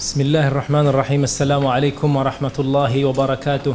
[0.00, 3.74] بسم الله الرحمن الرحيم السلام عليكم ورحمة الله وبركاته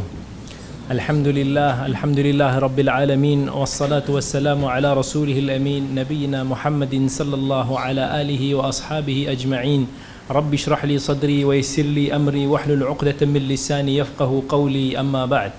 [0.92, 7.68] الحمد لله الحمد لله رب العالمين والصلاة والسلام على رسوله الأمين نبينا محمد صلى الله
[7.80, 9.82] على آله وأصحابه أجمعين
[10.30, 15.52] رب اشرح لي صدري ويسر لي أمري واحلل عقدة من لساني يفقه قولي أما بعد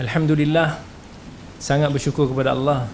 [0.00, 0.68] الحمد لله
[1.62, 2.90] sangat bersyukur kepada Allah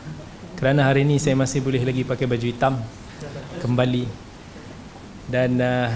[0.60, 2.74] kerana hari ini saya masih boleh lagi pakai baju hitam
[3.64, 4.29] kembali
[5.29, 5.88] dan uh,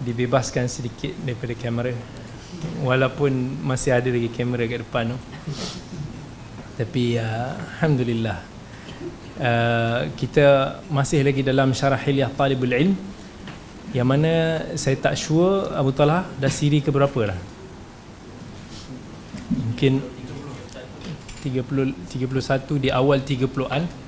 [0.00, 1.92] dibebaskan sedikit daripada kamera.
[2.82, 5.18] Walaupun masih ada lagi kamera kat depan tu.
[6.80, 8.38] Tapi uh, Alhamdulillah.
[9.40, 12.92] Uh, kita masih lagi dalam syarah hilyah talibul ilm
[13.96, 17.38] yang mana saya tak sure Abu Talha dah siri ke berapa dah.
[19.50, 19.98] Mungkin
[21.40, 23.99] 30 31 di awal 30-an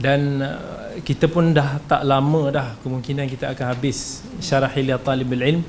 [0.00, 5.38] dan uh, kita pun dah tak lama dah kemungkinan kita akan habis syarah hilyah talibul
[5.38, 5.60] ilm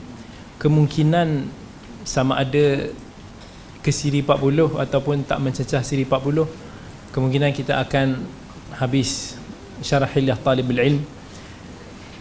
[0.56, 1.52] kemungkinan
[2.08, 2.90] sama ada
[3.84, 6.48] ke siri 40 ataupun tak mencecah siri 40
[7.12, 8.24] kemungkinan kita akan
[8.80, 9.36] habis
[9.84, 11.04] syarah hilyah talibul ilm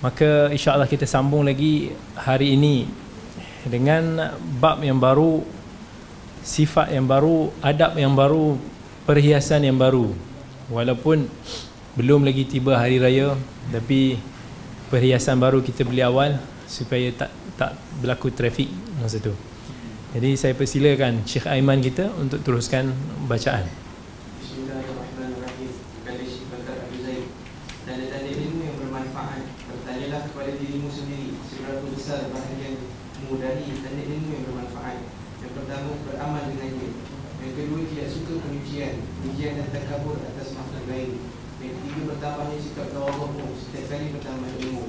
[0.02, 2.88] maka insya-Allah kita sambung lagi hari ini
[3.68, 5.60] dengan bab yang baru
[6.40, 8.56] sifat yang baru, adab yang baru,
[9.04, 10.12] perhiasan yang baru.
[10.72, 11.28] Walaupun
[11.98, 13.34] belum lagi tiba hari raya,
[13.74, 14.14] tapi
[14.94, 16.38] perhiasan baru kita beli awal
[16.70, 18.70] supaya tak tak berlaku trafik
[19.02, 19.34] masa tu.
[20.14, 22.94] Jadi saya persilakan Syekh Aiman kita untuk teruskan
[23.26, 23.66] bacaan.
[24.42, 25.70] Bismillahirrahmanirrahim.
[26.02, 27.30] Kali Syekh Bakar Abu Zaid.
[27.86, 29.42] Tanda-tanda ilmu yang bermanfaat.
[29.70, 34.98] Bertanyalah kepada dirimu sendiri seberapa besar bahagianmu dari tanda ilmu yang bermanfaat.
[35.42, 36.90] Yang pertama, beramal dengannya.
[37.38, 41.22] Yang kedua, tidak suka penyucian, pujian dan takabur atas makhluk lain.
[41.60, 41.76] Yang
[42.40, 44.84] bertambahnya sikap tawadukmu setiap kali bertambah ilmu.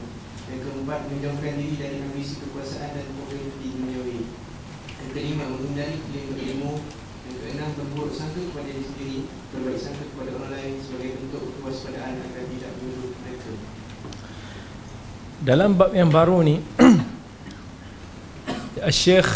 [0.47, 4.19] Yang keempat, menjauhkan diri dari ambisi kekuasaan dan populariti duniawi.
[4.87, 6.73] Yang kelima, menghindari kelima ilmu.
[7.27, 9.17] Yang keenam, berburuk sangka kepada diri sendiri,
[9.51, 13.51] berbaik sangka kepada orang lain sebagai bentuk kewaspadaan agar tidak menuduh mereka.
[15.43, 16.55] Dalam bab yang baru ni
[19.03, 19.27] Syekh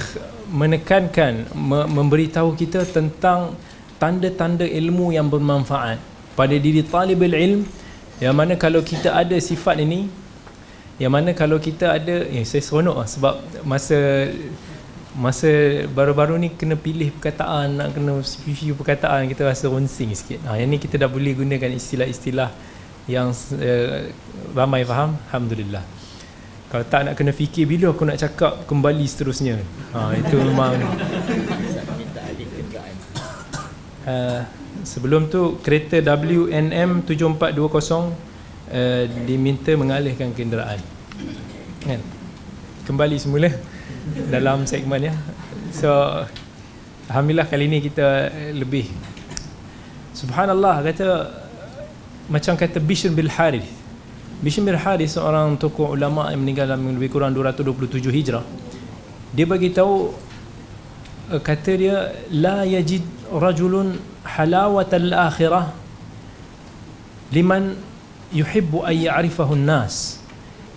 [0.47, 3.59] menekankan me- memberitahu kita tentang
[3.99, 5.99] tanda-tanda ilmu yang bermanfaat
[6.39, 7.67] pada diri talibul ilm
[8.23, 10.07] yang mana kalau kita ada sifat ini
[10.95, 13.33] yang mana kalau kita ada eh saya seronok lah sebab
[13.67, 14.31] masa
[15.15, 20.43] masa baru-baru ni kena pilih perkataan nak kena review perkataan kita rasa ronsing sikit.
[20.43, 22.51] Ha, yang ni kita dah boleh gunakan istilah-istilah
[23.07, 24.11] yang uh,
[24.51, 25.15] ramai faham?
[25.31, 25.83] Alhamdulillah.
[26.67, 29.55] Kalau tak nak kena fikir bila aku nak cakap kembali seterusnya?
[29.95, 30.75] Ha, itu memang
[34.03, 34.39] uh,
[34.85, 40.79] sebelum tu kereta WNM 7420 uh, diminta mengalihkan kenderaan.
[41.81, 42.01] Kan?
[42.85, 43.49] Kembali semula
[44.29, 45.13] dalam segmen ya.
[45.73, 45.89] So
[47.09, 48.89] Alhamdulillah kali ni kita lebih.
[50.13, 51.07] Subhanallah kata
[52.29, 53.67] macam kata Bishr bil Harith.
[54.41, 58.45] Bishr bin Harith seorang tokoh ulama yang meninggal dalam lebih kurang 227 Hijrah.
[59.35, 60.13] Dia bagi tahu
[61.29, 65.73] uh, kata dia la yajid rajulun halawat al-akhirah
[67.33, 67.77] liman
[68.33, 70.21] yuhibbu an ya'rifahu an-nas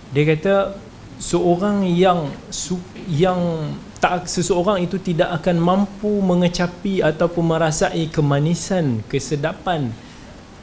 [0.09, 0.73] dia kata
[1.19, 2.31] seorang yang
[3.05, 3.37] yang
[3.99, 9.91] tak seseorang itu tidak akan mampu mengecapi ataupun merasai kemanisan, kesedapan,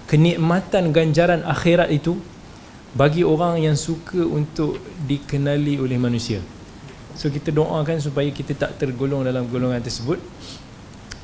[0.09, 2.17] kenikmatan ganjaran akhirat itu
[2.97, 6.41] bagi orang yang suka untuk dikenali oleh manusia.
[7.13, 10.17] So kita doakan supaya kita tak tergolong dalam golongan tersebut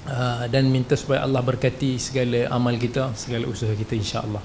[0.08, 4.42] uh, dan minta supaya Allah berkati segala amal kita, segala usaha kita insya-Allah.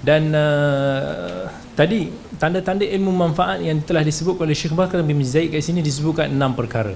[0.00, 5.64] Dan uh, tadi tanda-tanda ilmu manfaat yang telah disebut oleh Syekh Bakar bin Zaid kat
[5.64, 6.94] sini disebutkan enam perkara.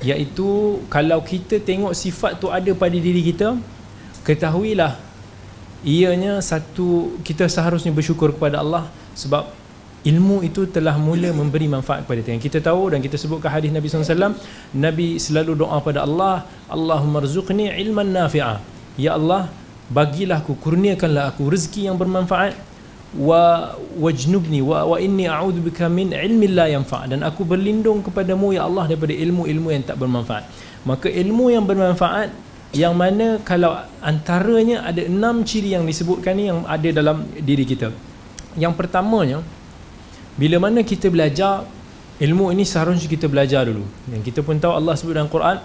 [0.00, 3.56] Iaitu kalau kita tengok sifat tu ada pada diri kita,
[4.24, 4.96] ketahuilah
[5.86, 9.46] ianya satu kita seharusnya bersyukur kepada Allah sebab
[10.06, 12.30] ilmu itu telah mula memberi manfaat kepada kita.
[12.38, 14.38] Yang kita tahu dan kita sebutkan hadis Nabi SAW,
[14.70, 18.62] Nabi selalu doa pada Allah, Allahumma rzuqni ilman nafi'a.
[18.94, 19.50] Ya Allah,
[19.90, 22.54] bagilah aku kurniakanlah aku rezeki yang bermanfaat
[23.14, 28.66] wa wajnubni wa wa inni a'udzubika min ilmin la yanfa dan aku berlindung kepadamu ya
[28.66, 30.42] Allah daripada ilmu-ilmu yang tak bermanfaat
[30.82, 32.34] maka ilmu yang bermanfaat
[32.74, 37.94] yang mana kalau antaranya ada enam ciri yang disebutkan ni yang ada dalam diri kita
[38.58, 39.40] yang pertamanya
[40.36, 41.64] bila mana kita belajar
[42.20, 43.84] ilmu ini seharusnya kita belajar dulu.
[44.12, 45.60] Yang kita pun tahu Allah sebut dalam Quran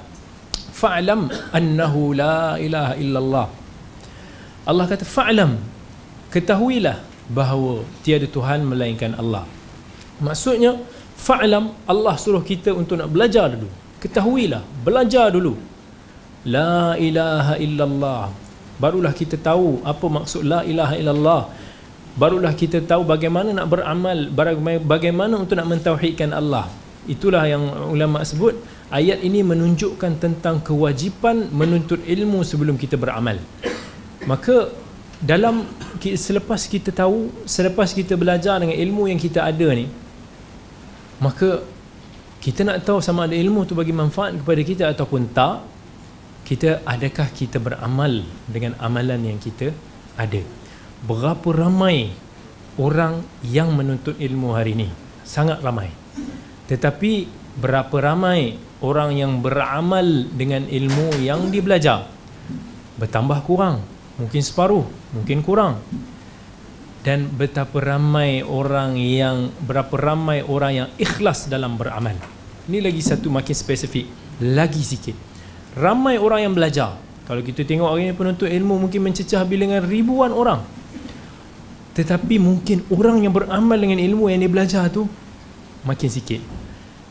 [0.71, 3.47] fa'lam annahu la ilaha illallah.
[4.65, 5.59] Allah kata fa'lam
[6.31, 9.44] ketahuilah bahawa tiada Tuhan melainkan Allah.
[10.23, 10.79] Maksudnya
[11.19, 13.67] fa'lam Allah suruh kita untuk nak belajar dulu.
[14.01, 15.59] Ketahuilah belajar dulu.
[16.47, 18.33] La ilaha illallah.
[18.81, 21.41] Barulah kita tahu apa maksud la ilaha illallah
[22.19, 24.17] barulah kita tahu bagaimana nak beramal
[24.83, 26.67] bagaimana untuk nak mentauhidkan Allah.
[27.09, 28.55] Itulah yang ulama sebut
[28.93, 33.41] ayat ini menunjukkan tentang kewajipan menuntut ilmu sebelum kita beramal.
[34.29, 34.69] Maka
[35.21, 35.65] dalam
[36.01, 39.85] selepas kita tahu selepas kita belajar dengan ilmu yang kita ada ni
[41.21, 41.61] maka
[42.41, 45.61] kita nak tahu sama ada ilmu tu bagi manfaat kepada kita ataupun tak
[46.49, 49.69] kita adakah kita beramal dengan amalan yang kita
[50.17, 50.41] ada
[51.01, 52.13] berapa ramai
[52.77, 54.89] orang yang menuntut ilmu hari ini?
[55.25, 55.89] Sangat ramai.
[56.69, 57.27] Tetapi
[57.57, 62.00] berapa ramai orang yang beramal dengan ilmu yang dia belajar
[62.98, 63.81] bertambah kurang.
[64.21, 64.86] Mungkin separuh
[65.18, 65.81] mungkin kurang.
[67.01, 72.13] Dan betapa ramai orang yang berapa ramai orang yang ikhlas dalam beramal.
[72.69, 74.06] Ini lagi satu makin spesifik
[74.38, 75.18] lagi sikit.
[75.74, 76.94] Ramai orang yang belajar.
[77.25, 80.62] Kalau kita tengok orang yang penuntut ilmu mungkin mencecah bilangan ribuan orang
[81.91, 85.07] tetapi mungkin orang yang beramal dengan ilmu yang dia belajar tu
[85.83, 86.39] makin sikit.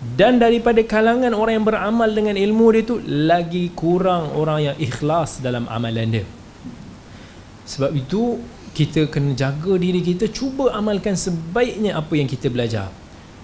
[0.01, 5.45] Dan daripada kalangan orang yang beramal dengan ilmu dia tu lagi kurang orang yang ikhlas
[5.45, 6.25] dalam amalan dia.
[7.69, 8.41] Sebab itu
[8.73, 12.89] kita kena jaga diri kita cuba amalkan sebaiknya apa yang kita belajar.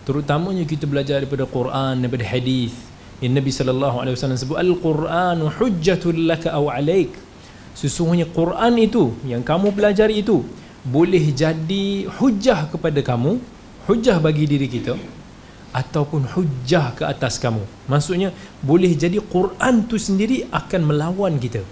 [0.09, 2.73] Terutamanya kita belajar daripada Quran daripada hadis.
[3.21, 7.13] Yang Nabi sallallahu alaihi wasallam sebut al-Quran hujjatul laka aw alaik.
[7.77, 10.41] Sesungguhnya Quran itu yang kamu pelajari itu
[10.87, 13.43] boleh jadi hujah kepada kamu
[13.91, 14.95] hujah bagi diri kita
[15.75, 17.63] ataupun hujah ke atas kamu.
[17.91, 18.31] Maksudnya
[18.63, 21.63] boleh jadi Quran tu sendiri akan melawan kita.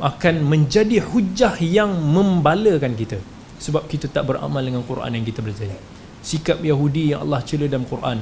[0.00, 3.18] Akan menjadi hujah yang membalakan kita.
[3.60, 5.76] Sebab kita tak beramal dengan Quran yang kita belajar.
[6.20, 8.18] Sikap Yahudi yang Allah cela dalam Quran.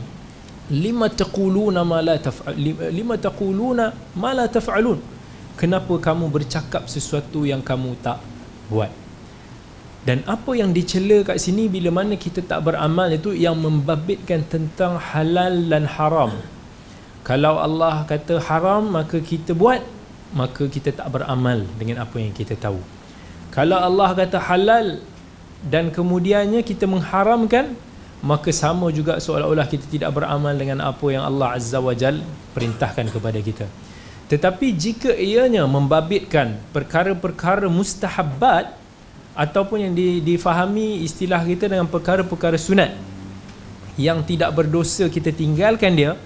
[0.69, 2.55] Lima taquluna ma la taf'al
[2.93, 3.85] lima taquluna
[4.21, 5.01] ma la taf'alun.
[5.59, 8.21] Kenapa kamu bercakap sesuatu yang kamu tak
[8.71, 9.08] buat
[10.09, 14.97] dan apa yang dicela kat sini bila mana kita tak beramal itu yang membabitkan tentang
[14.97, 16.33] halal dan haram.
[17.29, 19.85] Kalau Allah kata haram maka kita buat
[20.33, 22.81] maka kita tak beramal dengan apa yang kita tahu.
[23.53, 25.05] Kalau Allah kata halal
[25.61, 27.77] dan kemudiannya kita mengharamkan
[28.25, 32.25] maka sama juga seolah-olah kita tidak beramal dengan apa yang Allah Azza wa Jal
[32.57, 33.69] perintahkan kepada kita.
[34.33, 38.88] Tetapi jika ianya membabitkan perkara-perkara mustahabbat
[39.39, 39.95] ataupun yang
[40.27, 42.91] difahami istilah kita dengan perkara-perkara sunat
[43.95, 46.19] yang tidak berdosa kita tinggalkan dia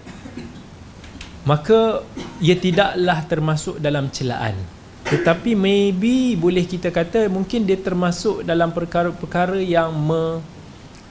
[1.43, 2.07] maka
[2.39, 4.55] ia tidaklah termasuk dalam celaan.
[5.03, 10.39] Tetapi maybe boleh kita kata mungkin dia termasuk dalam perkara-perkara yang me,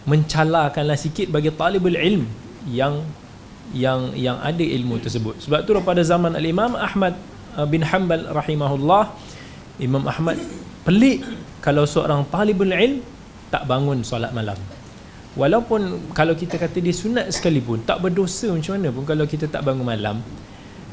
[0.07, 2.25] mencalakanlah sikit bagi talibul ilm
[2.71, 3.03] yang
[3.75, 5.43] yang yang ada ilmu tersebut.
[5.43, 7.19] Sebab tu pada zaman al-Imam Ahmad
[7.59, 9.11] uh, bin Hanbal rahimahullah
[9.77, 10.39] Imam Ahmad
[10.81, 11.21] pelik
[11.61, 13.05] kalau seorang talibul ilm
[13.53, 14.57] tak bangun solat malam.
[15.31, 19.63] Walaupun kalau kita kata dia sunat sekalipun tak berdosa macam mana pun kalau kita tak
[19.63, 20.19] bangun malam.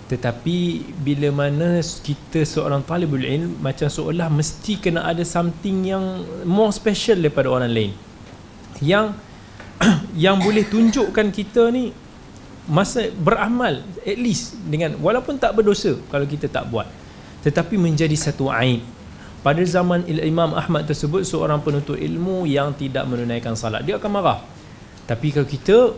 [0.08, 6.72] Tetapi bila mana kita seorang talibul ilm macam seolah mesti kena ada something yang more
[6.72, 7.92] special daripada orang lain.
[8.80, 9.16] Yang
[10.28, 11.90] yang boleh tunjukkan kita ni
[12.68, 16.86] masa beramal at least dengan walaupun tak berdosa kalau kita tak buat.
[17.42, 18.97] Tetapi menjadi satu aib
[19.38, 24.42] pada zaman Imam Ahmad tersebut seorang penuntut ilmu yang tidak menunaikan salat dia akan marah.
[25.06, 25.94] Tapi kalau kita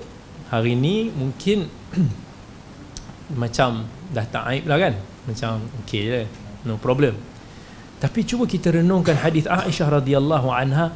[0.53, 1.67] hari ini mungkin
[3.43, 4.95] macam dah tak aib lah kan?
[5.25, 6.21] Macam okey je
[6.69, 7.17] no problem.
[8.01, 10.93] Tapi cuba kita renungkan hadis Aisyah radhiyallahu anha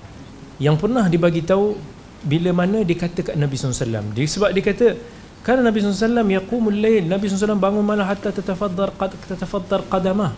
[0.61, 1.77] yang pernah dibagi tahu
[2.25, 4.97] bila mana dia kata kat Nabi SAW dia, sebab dia kata
[5.45, 7.05] kerana Nabi SAW yaqumul lail.
[7.05, 10.33] Nabi SAW bangun malam hatta tatafaddar qad tatafaddar qadamah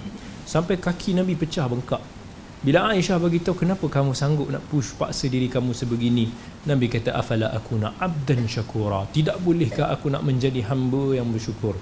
[0.47, 2.01] sampai kaki Nabi pecah bengkak.
[2.63, 6.31] Bila Aisyah bagi tahu kenapa kamu sanggup nak push paksa diri kamu sebegini?
[6.65, 9.05] Nabi kata afala aku nak abdan syakura?
[9.11, 11.77] Tidak bolehkah aku nak menjadi hamba yang bersyukur?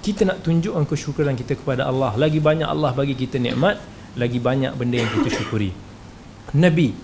[0.00, 2.14] Kita nak tunjukkan kesyukuran kita kepada Allah.
[2.14, 3.76] Lagi banyak Allah bagi kita nikmat
[4.16, 5.70] lagi banyak benda yang kita syukuri.
[6.56, 6.96] Nabi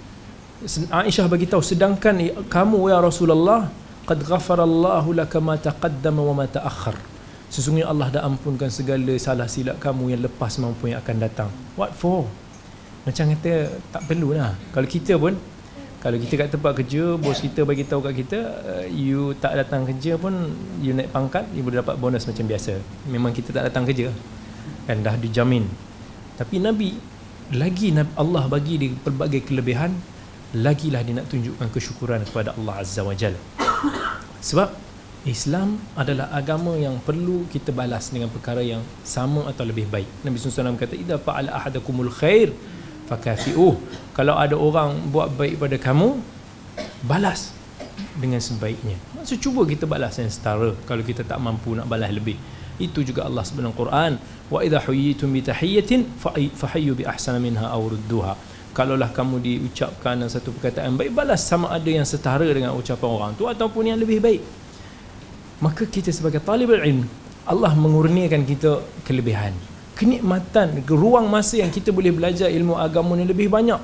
[0.88, 3.68] Aisyah bagi tahu sedangkan kamu ya Rasulullah
[4.06, 7.12] qad ghafarallahu laka ma taqaddama wa ma ta'akhkhar
[7.52, 11.52] Sesungguhnya Allah dah ampunkan segala salah silap kamu yang lepas maupun yang akan datang.
[11.76, 12.25] What for?
[13.04, 14.56] Macam kata tak perlu lah.
[14.73, 15.37] Kalau kita pun,
[16.00, 19.85] kalau kita kat tempat kerja, bos kita bagi tahu kat kita, uh, you tak datang
[19.85, 20.32] kerja pun,
[20.80, 22.80] you naik pangkat, you boleh dapat bonus macam biasa.
[23.12, 24.09] Memang kita tak datang kerja.
[24.88, 25.68] Kan dah dijamin.
[26.40, 26.97] Tapi Nabi,
[27.52, 29.92] lagi Allah bagi dia pelbagai kelebihan,
[30.56, 33.37] lagilah dia nak tunjukkan kesyukuran kepada Allah Azza wa Jalla.
[34.49, 34.73] sebab
[35.23, 40.11] Islam adalah agama yang perlu kita balas dengan perkara yang sama atau lebih baik.
[40.26, 42.50] Nabi SAW kata, "Idza fa'ala ahadakumul khair
[43.07, 43.79] fakafi'uh."
[44.19, 46.19] Kalau ada orang buat baik pada kamu,
[47.07, 47.55] balas
[48.19, 48.99] dengan sebaiknya.
[49.14, 52.35] Maksud cuba kita balas yang setara kalau kita tak mampu nak balas lebih.
[52.83, 54.19] Itu juga Allah dalam Quran,
[54.50, 56.19] "Wa idza huyitum bi tahiyyatin
[56.59, 58.35] fahayyu bi ahsana minha aw rudduha."
[58.75, 63.45] Kalaulah kamu diucapkan satu perkataan baik, balas sama ada yang setara dengan ucapan orang tu
[63.47, 64.62] ataupun yang lebih baik
[65.62, 67.07] maka kita sebagai talibul ilm
[67.47, 69.54] Allah mengurniakan kita kelebihan.
[69.99, 73.78] Kenikmatan ruang masa yang kita boleh belajar ilmu agama ni lebih banyak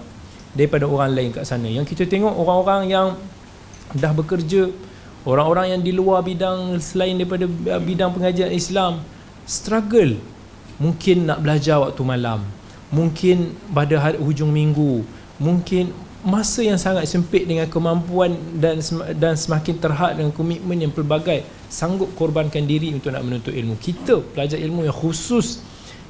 [0.54, 1.70] daripada orang lain kat sana.
[1.70, 3.06] Yang kita tengok orang-orang yang
[3.94, 4.70] dah bekerja
[5.26, 7.46] orang-orang yang di luar bidang selain daripada
[7.78, 9.02] bidang pengajian Islam
[9.46, 10.18] struggle.
[10.78, 12.58] Mungkin nak belajar waktu malam
[12.88, 15.04] mungkin pada hari, hujung minggu
[15.36, 15.92] mungkin
[16.24, 18.82] masa yang sangat sempit dengan kemampuan dan
[19.14, 23.76] dan semakin terhad dengan komitmen yang pelbagai sanggup korbankan diri untuk nak menuntut ilmu.
[23.76, 25.60] Kita pelajar ilmu yang khusus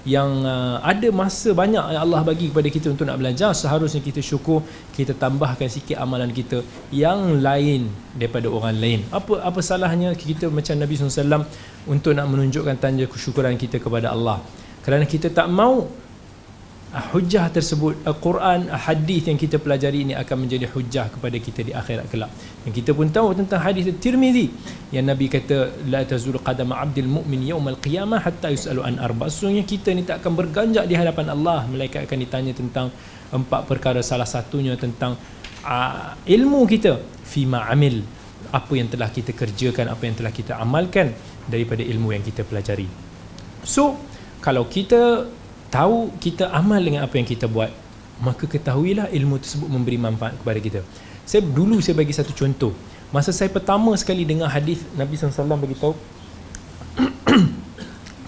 [0.06, 4.22] yang uh, ada masa banyak yang Allah bagi kepada kita untuk nak belajar seharusnya kita
[4.22, 4.62] syukur
[4.96, 6.62] kita tambahkan sikit amalan kita
[6.94, 9.00] yang lain daripada orang lain.
[9.10, 11.44] Apa apa salahnya kita macam Nabi SAW
[11.90, 14.40] untuk nak menunjukkan tanda kesyukuran kita kepada Allah?
[14.86, 15.84] Kerana kita tak mau
[16.88, 22.08] hujah tersebut Al-Quran, hadis yang kita pelajari ini akan menjadi hujah kepada kita di akhirat
[22.08, 22.32] kelak.
[22.64, 24.48] Yang kita pun tahu tentang hadis Tirmizi
[24.88, 29.28] yang Nabi kata la tazul qadama 'abdil mu'min yawmal qiyamah hatta yus'alu an arba.
[29.28, 31.68] Sesungguhnya kita ni tak akan berganjak di hadapan Allah.
[31.68, 32.88] Malaikat akan ditanya tentang
[33.36, 35.20] empat perkara salah satunya tentang
[35.68, 36.96] uh, ilmu kita
[37.28, 38.00] fima amil
[38.48, 41.12] apa yang telah kita kerjakan apa yang telah kita amalkan
[41.44, 42.88] daripada ilmu yang kita pelajari.
[43.60, 44.00] So
[44.40, 45.28] kalau kita
[45.68, 47.70] tahu kita amal dengan apa yang kita buat
[48.18, 50.80] maka ketahuilah ilmu tersebut memberi manfaat kepada kita.
[51.22, 52.74] Saya dulu saya bagi satu contoh.
[53.14, 55.94] Masa saya pertama sekali dengar hadis Nabi SAW bagi tahu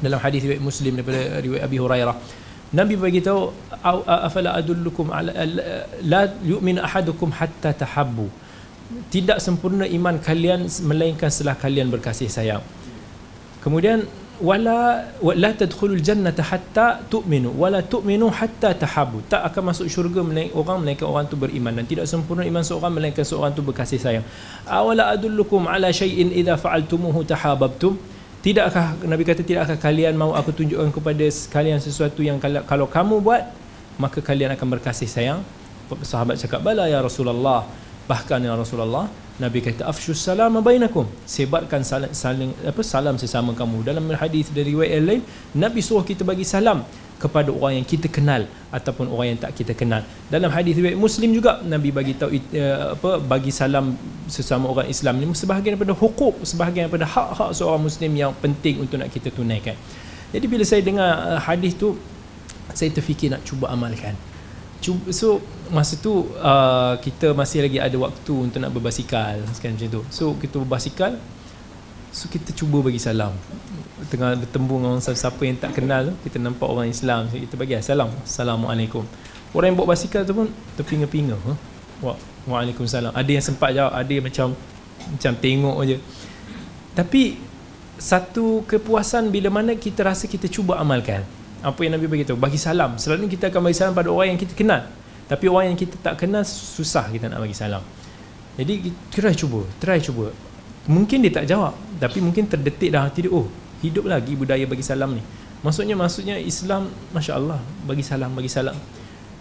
[0.04, 2.16] dalam hadis riwayat Muslim daripada riwayat Abi Hurairah
[2.70, 3.50] Nabi bagi tahu
[4.06, 5.34] afala adullukum ala
[6.06, 8.30] la yu'min ahadukum hatta tahabbu.
[9.10, 12.62] Tidak sempurna iman kalian melainkan setelah kalian berkasih sayang.
[13.58, 14.06] Kemudian
[14.40, 19.20] wala la tadkhulul jannata hatta tu'minu wala tu'minu hatta tahabu.
[19.28, 21.76] Tak akan masuk syurga melainkan orang melainkan orang tu beriman.
[21.76, 24.24] Dan tidak sempurna iman seorang melainkan seorang tu berkasih sayang.
[24.64, 28.00] Awala adullukum ala syai'in idza fa'altumuhu tahabbtum
[28.40, 33.20] tidakkah nabi kata tidakkah kalian mau aku tunjukkan kepada kalian sesuatu yang kalau, kalau kamu
[33.20, 33.44] buat
[34.00, 35.44] maka kalian akan berkasih sayang?
[36.00, 37.68] Sahabat cakap bala ya rasulullah.
[38.08, 39.06] Bahkan ya rasulullah
[39.40, 41.08] Nabi kata afshus salam bainakum.
[41.24, 43.80] Sebarkan saling, saling apa salam sesama kamu.
[43.88, 45.24] Dalam hadis dari riwayat lain
[45.56, 46.84] Nabi suruh kita bagi salam
[47.16, 50.04] kepada orang yang kita kenal ataupun orang yang tak kita kenal.
[50.28, 53.96] Dalam hadis riwayat Muslim juga Nabi bagi tahu uh, apa bagi salam
[54.28, 59.00] sesama orang Islam ini sebahagian daripada hukuk sebahagian daripada hak-hak seorang muslim yang penting untuk
[59.00, 59.76] nak kita tunaikan.
[60.30, 61.96] Jadi bila saya dengar uh, hadis tu
[62.76, 64.14] saya terfikir nak cuba amalkan
[65.12, 70.02] so masa tu uh, kita masih lagi ada waktu untuk nak berbasikal sekarang macam tu.
[70.08, 71.20] So kita berbasikal
[72.10, 73.36] so kita cuba bagi salam.
[74.10, 78.10] Tengah bertembung dengan siapa yang tak kenal kita nampak orang Islam so kita bagi salam
[78.24, 79.04] Assalamualaikum.
[79.52, 81.56] Orang yang bawa basikal tu pun terpinga-pinga huh?
[82.00, 82.14] Wa
[82.48, 83.12] Waalaikumsalam.
[83.12, 84.56] Ada yang sempat jawab ada yang macam
[85.12, 85.96] macam tengok aja
[86.94, 87.38] tapi
[88.00, 91.24] satu kepuasan bila mana kita rasa kita cuba amalkan
[91.60, 92.36] apa yang Nabi beritahu?
[92.36, 92.96] Bagi salam.
[92.96, 94.84] Selalunya kita akan bagi salam pada orang yang kita kenal.
[95.30, 97.84] Tapi orang yang kita tak kenal susah kita nak bagi salam.
[98.58, 99.62] Jadi try cuba.
[99.78, 100.34] Try cuba.
[100.90, 101.76] Mungkin dia tak jawab.
[102.00, 103.46] Tapi mungkin terdetik dalam hati dia oh
[103.80, 105.22] hidup lagi budaya bagi salam ni.
[105.60, 108.76] Maksudnya maksudnya Islam Masya Allah bagi salam bagi salam.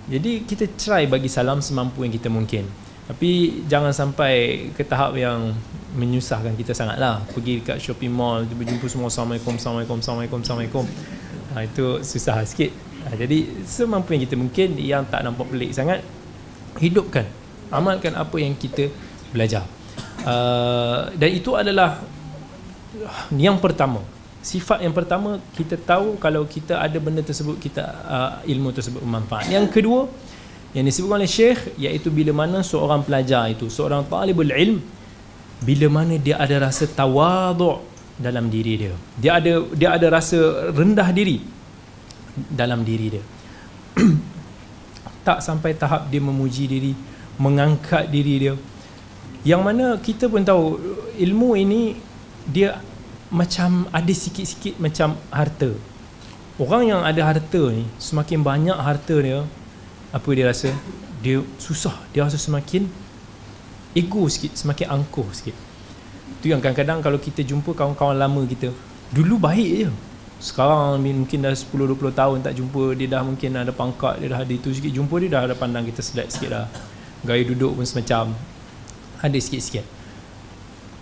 [0.09, 2.67] Jadi kita try bagi salam semampu yang kita mungkin.
[3.09, 5.57] Tapi jangan sampai ke tahap yang
[5.97, 10.85] menyusahkan kita sangat lah pergi dekat shopping mall berjumpa semua Assalamualaikum Assalamualaikum Assalamualaikum Assalamualaikum
[11.53, 12.71] ha, itu susah sikit.
[13.05, 16.03] Ha, jadi semampu yang kita mungkin yang tak nampak pelik sangat
[16.77, 17.25] hidupkan
[17.69, 18.89] amalkan apa yang kita
[19.33, 19.65] belajar.
[20.25, 22.01] Uh, dan itu adalah
[23.33, 24.01] yang pertama.
[24.39, 29.51] Sifat yang pertama kita tahu kalau kita ada benda tersebut kita uh, ilmu tersebut bermanfaat.
[29.51, 30.01] Yang kedua
[30.73, 34.77] yang disebutkan oleh syekh iaitu bila mana seorang pelajar itu seorang talibul ilm
[35.65, 37.81] bila mana dia ada rasa tawaduk
[38.19, 38.93] dalam diri dia.
[39.15, 41.39] Dia ada dia ada rasa rendah diri
[42.51, 43.23] dalam diri dia.
[45.27, 46.93] tak sampai tahap dia memuji diri,
[47.39, 48.53] mengangkat diri dia.
[49.47, 50.75] Yang mana kita pun tahu
[51.15, 51.95] ilmu ini
[52.43, 52.83] dia
[53.31, 55.71] macam ada sikit-sikit macam harta.
[56.59, 59.47] Orang yang ada harta ni, semakin banyak harta dia,
[60.11, 60.75] apa dia rasa?
[61.23, 62.83] Dia susah, dia rasa semakin
[63.95, 65.68] ego sikit, semakin angkuh sikit
[66.39, 68.71] tu yang kadang-kadang kalau kita jumpa kawan-kawan lama kita
[69.11, 69.89] dulu baik je.
[70.39, 74.53] Sekarang mungkin dah 10-20 tahun tak jumpa dia dah mungkin ada pangkat dia dah ada
[74.55, 76.65] itu sikit jumpa dia dah ada pandang kita sedap sikit dah.
[77.27, 78.31] Gaya duduk pun semacam
[79.19, 79.83] ada sikit-sikit.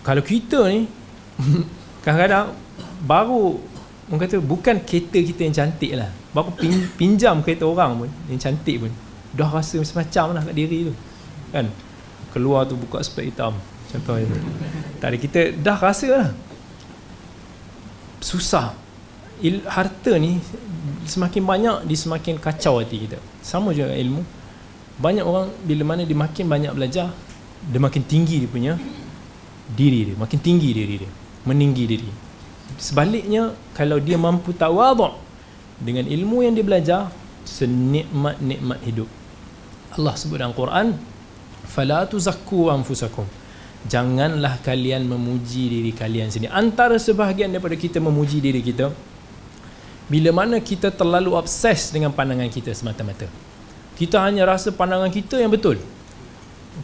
[0.02, 0.90] Kalau kita ni
[2.04, 2.58] kadang-kadang
[3.06, 3.62] baru
[4.10, 6.10] orang kata bukan kereta kita yang cantik lah.
[6.34, 8.92] Baru pin, pinjam kereta orang pun yang cantik pun
[9.38, 10.94] dah rasa macam-macam lah kat diri tu.
[11.54, 11.70] Kan?
[12.34, 13.54] Keluar tu buka spek hitam
[13.98, 14.38] contohnya
[15.02, 16.30] tak ada kita dah rasa lah
[18.28, 18.74] susah.
[19.38, 20.42] Il, harta ni
[21.06, 23.18] semakin banyak dia semakin kacau hati kita.
[23.46, 24.26] Sama juga ilmu.
[24.98, 27.14] Banyak orang bila mana dia makin banyak belajar
[27.58, 28.74] dia makin tinggi dia punya
[29.72, 30.16] diri dia.
[30.18, 31.12] Makin tinggi diri dia.
[31.46, 32.10] Meninggi diri.
[32.82, 35.16] Sebaliknya kalau dia mampu tawaduk
[35.78, 37.02] dengan ilmu yang dia belajar
[37.46, 39.08] senikmat-nikmat hidup.
[39.94, 40.98] Allah sebut dalam Quran
[41.70, 43.24] fala tuzakku anfusakum
[43.86, 46.50] janganlah kalian memuji diri kalian sendiri.
[46.50, 48.90] Antara sebahagian daripada kita memuji diri kita
[50.10, 53.30] bila mana kita terlalu obses dengan pandangan kita semata-mata.
[54.00, 55.78] Kita hanya rasa pandangan kita yang betul.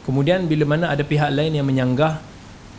[0.05, 2.21] Kemudian bila mana ada pihak lain yang menyanggah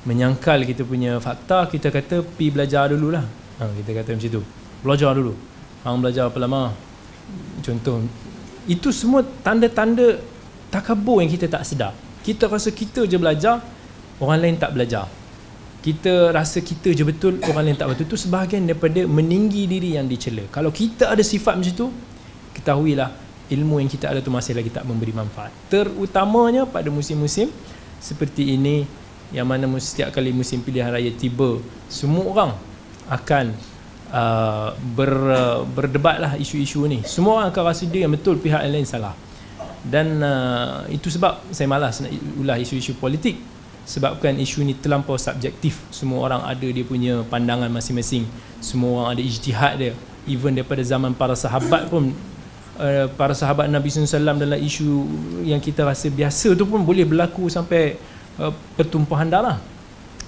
[0.04, 3.24] menyangkal kita punya fakta kita kata pi belajar dululah.
[3.58, 4.42] Ha, kita kata macam tu.
[4.84, 5.32] Belajar dulu.
[5.80, 6.76] Hang belajar apa lama?
[7.64, 8.04] Contoh.
[8.68, 10.20] Itu semua tanda-tanda
[10.68, 11.92] takabur yang kita tak sedar.
[12.24, 13.60] Kita rasa kita je belajar
[14.24, 15.06] orang lain tak belajar.
[15.84, 18.08] Kita rasa kita je betul orang lain tak betul.
[18.08, 20.48] Itu sebahagian daripada meninggi diri yang dicela.
[20.48, 21.86] Kalau kita ada sifat macam tu
[22.56, 23.12] ketahuilah
[23.52, 25.52] ilmu yang kita ada tu masih lagi tak memberi manfaat.
[25.68, 27.52] Terutamanya pada musim-musim
[28.00, 28.88] seperti ini
[29.32, 31.60] yang mana setiap kali musim pilihan raya tiba
[31.92, 32.50] semua orang
[33.12, 33.52] akan
[34.08, 37.04] uh, ber, uh, berdebat lah isu-isu ni.
[37.04, 39.12] Semua orang akan rasa dia yang betul pihak yang lain salah.
[39.84, 42.08] Dan uh, itu sebab saya malas nak
[42.40, 43.36] ulah isu-isu politik
[43.84, 45.80] sebabkan isu ni terlampau subjektif.
[45.92, 48.24] Semua orang ada dia punya pandangan masing-masing.
[48.58, 49.92] Semua orang ada ijtihad dia.
[50.24, 52.16] Even daripada zaman para sahabat pun
[52.80, 55.04] uh, para sahabat Nabi SAW dalam isu
[55.44, 58.00] yang kita rasa biasa tu pun boleh berlaku sampai
[58.40, 59.60] uh, pertumpahan darah.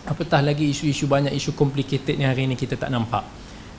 [0.06, 3.24] Apatah lagi isu-isu banyak isu complicated yang hari ni kita tak nampak.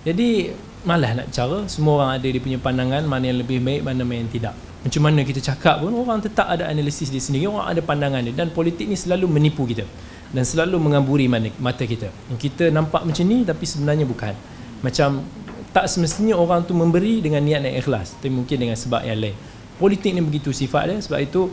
[0.04, 0.52] Jadi
[0.84, 1.70] malah nak cara.
[1.70, 5.26] Semua orang ada dia punya pandangan mana yang lebih baik mana yang tidak macam mana
[5.26, 8.34] kita cakap pun orang tetap ada analisis dia sendiri orang ada pandangan dia.
[8.34, 9.84] Dan politik ni selalu menipu kita.
[10.30, 12.14] Dan selalu mengamburi mata kita.
[12.38, 14.34] Kita nampak macam ni tapi sebenarnya bukan.
[14.86, 15.26] Macam
[15.74, 18.16] tak semestinya orang tu memberi dengan niat yang ikhlas.
[18.22, 19.36] Tapi mungkin dengan sebab yang lain.
[19.82, 20.98] Politik ni begitu sifat dia.
[21.02, 21.50] Sebab itu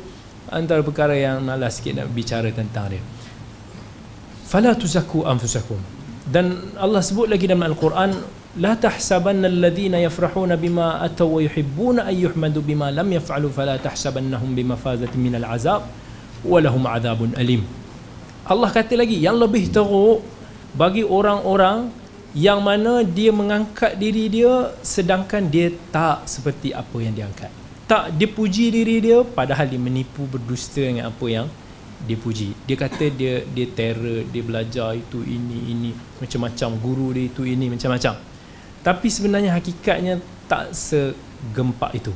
[0.52, 3.02] antara perkara yang malas sikit nak bicara tentang dia.
[4.44, 5.80] Fala tuzaku anfusakum.
[6.24, 12.63] Dan Allah sebut lagi dalam Al-Quran لا تحسبن الذين يفرحون بما أتوا ويحبون أن يحمدوا
[12.65, 15.81] بما لم يفعلوا فلا تحسبنهم بمفازة من العذاب
[16.45, 17.63] ولهم عذاب أليم
[18.49, 20.25] Allah kata lagi yang lebih teruk
[20.73, 21.93] bagi orang-orang
[22.33, 27.53] yang mana dia mengangkat diri dia sedangkan dia tak seperti apa yang dia angkat
[27.89, 31.45] tak dia puji diri dia padahal dia menipu berdusta dengan apa yang
[32.05, 35.91] dia puji dia kata dia dia terror dia belajar itu ini ini
[36.21, 38.13] macam-macam guru dia itu ini macam-macam
[38.84, 42.12] tapi sebenarnya hakikatnya tak segempak itu.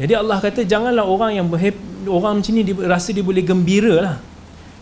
[0.00, 1.76] Jadi Allah kata janganlah orang yang berheb,
[2.08, 4.16] orang macam ni dia rasa dia boleh gembira lah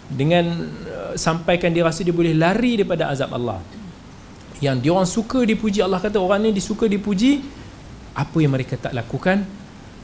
[0.07, 3.59] dengan uh, sampaikan dia rasa dia boleh lari daripada azab Allah.
[4.63, 7.43] Yang dia orang suka dipuji Allah kata orang ni disuka dipuji
[8.15, 9.43] apa yang mereka tak lakukan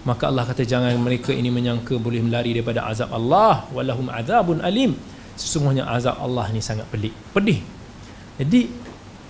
[0.04, 3.64] maka Allah kata jangan mereka ini menyangka boleh melari daripada azab Allah.
[3.72, 4.92] Walahum azabun alim.
[5.34, 7.64] Sesungguhnya azab Allah ni sangat pelik pedih.
[8.36, 8.68] Jadi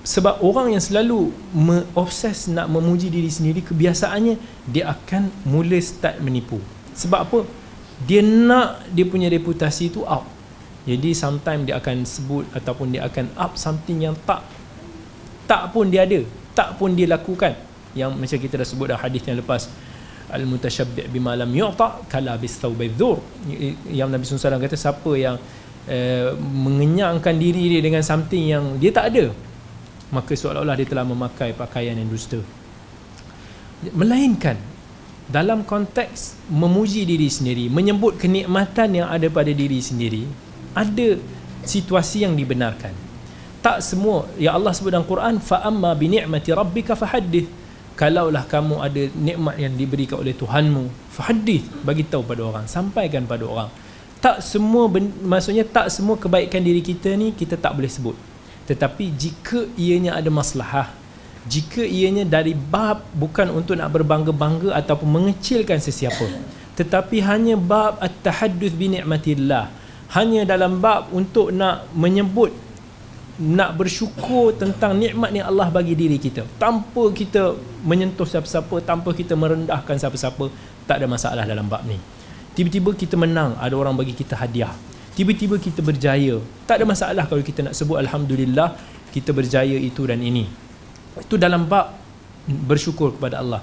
[0.04, 1.32] sebab orang yang selalu
[1.96, 4.36] obses nak memuji diri sendiri kebiasaannya
[4.68, 6.60] dia akan mula start menipu.
[6.92, 7.38] Sebab apa?
[8.04, 10.34] Dia nak dia punya reputasi itu up
[10.84, 14.44] jadi sometimes dia akan sebut ataupun dia akan up something yang tak
[15.48, 16.20] tak pun dia ada
[16.52, 17.56] tak pun dia lakukan.
[17.96, 19.72] Yang macam kita dah sebut dah hadis yang lepas
[20.28, 23.20] al mutasyabbi' bima lam yu'ta kala bis thawbidhur
[23.88, 25.36] yang Nabi SAW kata siapa yang
[25.88, 29.32] uh, mengenyangkan diri dia dengan something yang dia tak ada
[30.14, 32.38] maka seolah-olah dia telah memakai pakaian yang dusta.
[33.90, 34.54] Melainkan
[35.26, 40.28] dalam konteks memuji diri sendiri menyebut kenikmatan yang ada pada diri sendiri
[40.76, 41.18] ada
[41.66, 42.94] situasi yang dibenarkan.
[43.64, 47.50] Tak semua ya Allah sebut dalam Quran fa amma bi ni'mati rabbika fahaddith.
[47.94, 53.46] Kalaulah kamu ada nikmat yang diberikan oleh Tuhanmu fahaddith bagi tahu pada orang sampaikan pada
[53.46, 53.70] orang.
[54.18, 54.90] Tak semua
[55.22, 58.16] maksudnya tak semua kebaikan diri kita ni kita tak boleh sebut
[58.64, 60.88] tetapi jika ianya ada maslahah
[61.44, 66.24] jika ianya dari bab bukan untuk nak berbangga-bangga ataupun mengecilkan sesiapa
[66.74, 69.68] tetapi hanya bab at-tahadduth bi ni'matillah
[70.16, 72.54] hanya dalam bab untuk nak menyebut
[73.34, 76.46] nak bersyukur tentang nikmat yang Allah bagi diri kita.
[76.54, 80.54] Tanpa kita menyentuh siapa-siapa tanpa kita merendahkan siapa-siapa
[80.86, 81.98] tak ada masalah dalam bab ni.
[82.54, 84.70] Tiba-tiba kita menang ada orang bagi kita hadiah
[85.14, 86.42] tiba-tiba kita berjaya.
[86.68, 88.74] Tak ada masalah kalau kita nak sebut alhamdulillah
[89.14, 90.50] kita berjaya itu dan ini.
[91.18, 91.94] Itu dalam bab
[92.44, 93.62] bersyukur kepada Allah.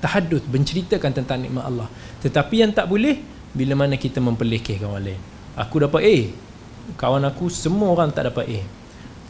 [0.00, 1.88] Tahadduth menceritakan tentang nikmat Allah.
[2.24, 3.20] Tetapi yang tak boleh
[3.52, 5.20] bila mana kita memperlekehkan orang lain.
[5.60, 6.16] Aku dapat A
[6.96, 8.60] kawan aku semua orang tak dapat A.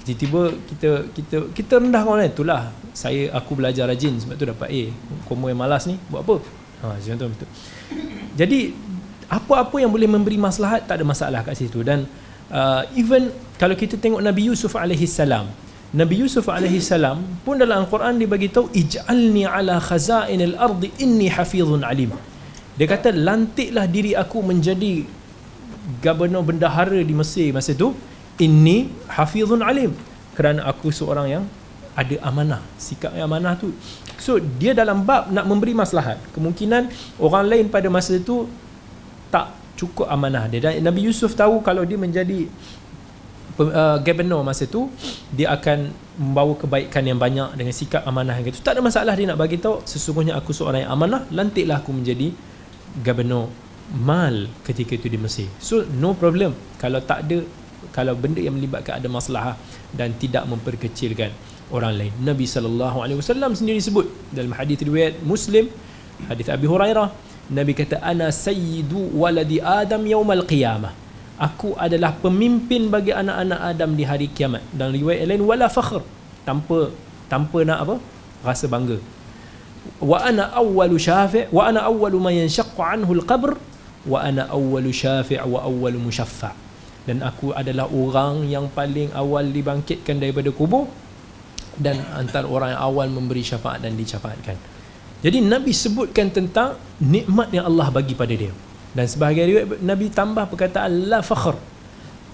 [0.06, 2.32] Tiba-tiba kita kita kita rendah orang lain.
[2.32, 2.60] Itulah
[2.94, 4.82] saya aku belajar rajin sebab tu dapat A.
[5.26, 6.36] Kamu yang malas ni buat apa?
[6.80, 7.50] Ha betul
[8.40, 8.72] jadi
[9.30, 11.86] apa-apa yang boleh memberi maslahat tak ada masalah kat situ.
[11.86, 12.04] Dan
[12.50, 15.46] uh, even kalau kita tengok Nabi Yusuf alaihi salam
[15.90, 21.26] Nabi Yusuf alaihi salam pun dalam Al-Quran dia bagi tahu ij'alni ala khazainil ardi inni
[21.26, 22.14] hafizun alim.
[22.78, 25.02] Dia kata lantiklah diri aku menjadi
[25.98, 27.90] gubernur bendahara di Mesir masa tu
[28.38, 29.90] inni hafizun alim.
[30.38, 31.44] Kerana aku seorang yang
[31.98, 33.74] ada amanah sikap yang amanah tu.
[34.14, 36.86] So dia dalam bab nak memberi maslahat kemungkinan
[37.18, 38.46] orang lain pada masa tak
[39.80, 40.60] cukup amanah dia.
[40.60, 42.44] Dan Nabi Yusuf tahu kalau dia menjadi
[43.56, 44.92] uh, governor masa tu
[45.32, 45.88] dia akan
[46.20, 49.56] membawa kebaikan yang banyak dengan sikap amanah yang itu tak ada masalah dia nak bagi
[49.56, 52.32] tahu sesungguhnya aku seorang yang amanah lantiklah aku menjadi
[53.00, 53.48] governor
[53.90, 55.50] mal ketika itu di Mesir.
[55.58, 56.54] So no problem.
[56.78, 57.42] Kalau tak ada
[57.90, 59.58] kalau benda yang melibatkan ada masalah
[59.90, 61.32] dan tidak memperkecilkan
[61.74, 62.12] orang lain.
[62.22, 65.66] Nabi sallallahu alaihi wasallam sendiri sebut dalam hadis riwayat Muslim,
[66.30, 67.10] hadis Abi Hurairah,
[67.50, 70.94] Nabi kata ana sayyidu waladi Adam yaumal qiyamah.
[71.40, 74.60] Aku adalah pemimpin bagi anak-anak Adam di hari kiamat.
[74.70, 76.04] Dan riwayat lain wala fakhr,
[76.44, 76.92] tanpa
[77.32, 77.96] tanpa nak apa?
[78.40, 79.00] rasa bangga.
[80.00, 83.56] Wa ana awwalu syafi' wa ana awwalu man yanshaqqu anhu al-qabr
[84.04, 86.52] wa ana awwalu syafi' wa awwalu mushaffa'
[87.08, 90.88] dan aku adalah orang yang paling awal dibangkitkan daripada kubur
[91.80, 94.56] dan antara orang yang awal memberi syafaat dan disyafaatkan.
[95.20, 98.52] Jadi Nabi sebutkan tentang nikmat yang Allah bagi pada dia.
[98.90, 101.54] Dan sebahagian riwayat Nabi tambah perkataan la fakhr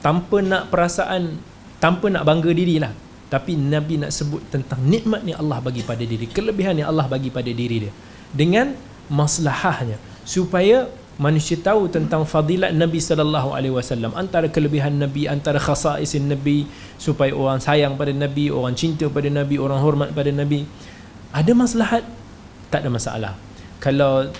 [0.00, 1.36] tanpa nak perasaan
[1.82, 2.92] tanpa nak bangga dirilah.
[3.26, 7.26] Tapi Nabi nak sebut tentang nikmat yang Allah bagi pada diri, kelebihan yang Allah bagi
[7.34, 7.92] pada diri dia.
[8.30, 8.78] Dengan
[9.10, 9.98] maslahahnya.
[10.22, 10.86] Supaya
[11.18, 14.14] manusia tahu tentang fadilat Nabi sallallahu alaihi wasallam.
[14.14, 16.70] Antara kelebihan Nabi antara khasaisin Nabi
[17.02, 20.62] supaya orang sayang pada Nabi orang cinta pada Nabi orang hormat pada Nabi.
[21.34, 22.06] Ada maslahat
[22.72, 23.32] tak ada masalah.
[23.78, 24.30] Kalau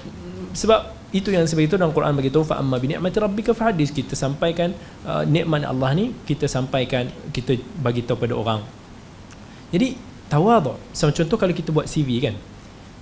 [0.57, 3.95] sebab itu yang sebab itu dalam Quran bagi tahu fa amma bi ni'mati rabbika fahadis.
[3.95, 4.75] Kita sampaikan
[5.07, 8.61] uh, nikmat Allah ni kita sampaikan kita bagi tahu pada orang.
[9.71, 10.75] Jadi tawadhu.
[10.91, 12.35] Sama contoh kalau kita buat CV kan.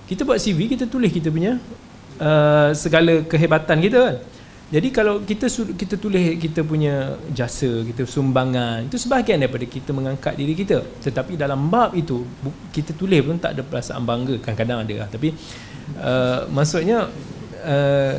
[0.04, 1.56] Kita buat CV kita tulis kita punya
[2.20, 4.16] uh, segala kehebatan kita kan.
[4.74, 5.46] Jadi kalau kita
[5.78, 10.82] kita tulis kita punya jasa, kita sumbangan, itu sebahagian daripada kita mengangkat diri kita.
[10.98, 12.26] Tetapi dalam bab itu
[12.74, 15.08] kita tulis pun tak ada perasaan bangga, kadang-kadang ada lah.
[15.14, 15.30] Tapi
[16.02, 17.06] uh, maksudnya
[17.62, 18.18] uh,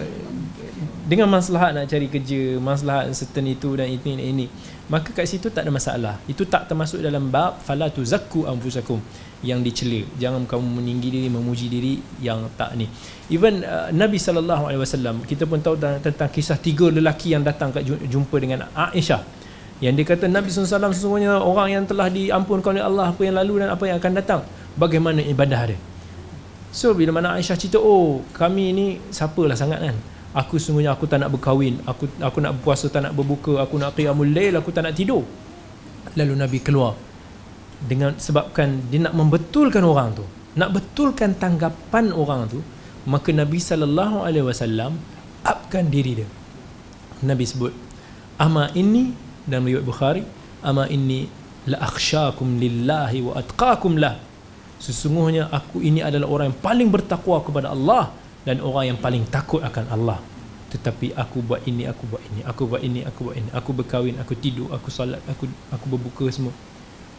[1.11, 4.45] dengan masalah nak cari kerja, masalah certain itu dan ini ini, ini
[4.85, 6.21] maka kat situ tak ada masalah.
[6.29, 9.01] Itu tak termasuk dalam bab fala tuzakku anfusakum
[9.41, 10.05] yang dicela.
[10.21, 12.85] Jangan kamu meninggi diri memuji diri yang tak ni.
[13.33, 17.73] Even uh, Nabi sallallahu alaihi wasallam kita pun tahu tentang kisah tiga lelaki yang datang
[17.73, 19.21] kat jumpa dengan Aisyah.
[19.83, 23.59] Yang dia kata Nabi SAW sesungguhnya orang yang telah diampunkan oleh Allah apa yang lalu
[23.59, 24.41] dan apa yang akan datang.
[24.79, 25.77] Bagaimana ibadah dia?
[26.71, 29.97] So bila mana Aisyah cerita oh kami ni siapalah sangat kan
[30.35, 31.79] aku sesungguhnya aku tak nak berkahwin.
[31.87, 33.63] Aku aku nak berpuasa tak nak berbuka.
[33.63, 35.23] Aku nak qiyamul lail aku tak nak tidur.
[36.19, 36.99] Lalu Nabi keluar.
[37.79, 42.59] Dengan sebabkan dia nak membetulkan orang tu nak betulkan tanggapan orang tu
[43.05, 44.97] maka Nabi sallallahu alaihi wasallam
[45.43, 46.27] upkan diri dia.
[47.23, 47.71] Nabi sebut
[48.39, 49.15] ama ini
[49.47, 50.23] dalam riwayat Bukhari
[50.65, 51.27] ama ini
[51.69, 54.17] la akhsyakum lillahi wa atqakum lah.
[54.81, 58.11] Sesungguhnya aku ini adalah orang yang paling bertakwa kepada Allah
[58.45, 60.21] dan orang yang paling takut akan Allah.
[60.69, 63.49] Tetapi aku buat ini aku buat ini aku buat ini aku buat ini.
[63.51, 66.53] Aku berkahwin aku tidur aku solat aku aku berbuka semua.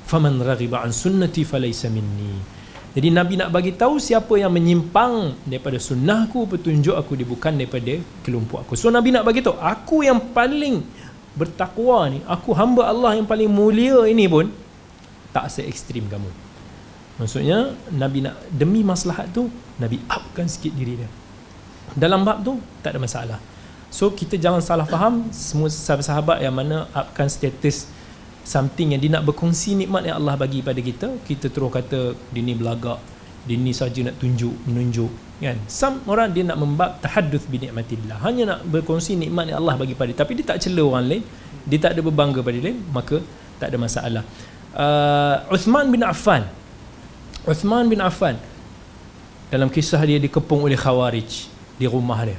[0.06, 2.38] Faman raghiba an sunnati falaysa minni.
[2.96, 8.00] Jadi nabi nak bagi tahu siapa yang menyimpang daripada sunnahku petunjuk aku dia bukan daripada
[8.24, 8.72] kelompok aku.
[8.78, 10.80] So nabi nak bagi tahu aku yang paling
[11.36, 14.48] bertakwa ni aku hamba Allah yang paling mulia ini pun
[15.36, 16.45] tak se ekstrim kamu
[17.16, 19.48] maksudnya nabi nak demi maslahat tu
[19.80, 21.08] nabi upkan sikit diri dia.
[21.96, 23.38] Dalam bab tu tak ada masalah.
[23.88, 27.88] So kita jangan salah faham semua sahabat-sahabat yang mana upkan status
[28.46, 32.40] something yang dia nak berkongsi nikmat yang Allah bagi pada kita kita terus kata dia
[32.46, 33.02] ni belagak
[33.46, 35.10] dia ni saja nak tunjuk menunjuk
[35.42, 35.58] kan?
[35.70, 39.98] Some orang dia nak membab tahadduth bi nikmatillah hanya nak berkongsi nikmat yang Allah bagi
[39.98, 40.18] pada dia.
[40.22, 41.22] tapi dia tak cela orang lain
[41.66, 43.18] dia tak ada berbangga pada dia maka
[43.58, 44.22] tak ada masalah.
[44.76, 46.46] Uh, Uthman bin Affan
[47.46, 48.34] Uthman bin Affan
[49.54, 51.46] dalam kisah dia dikepung oleh Khawarij
[51.78, 52.34] di rumah dia.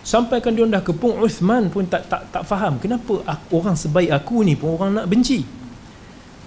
[0.00, 4.08] Sampai kan dia dah kepung Uthman pun tak tak tak faham kenapa aku, orang sebaik
[4.08, 5.44] aku ni pun orang nak benci?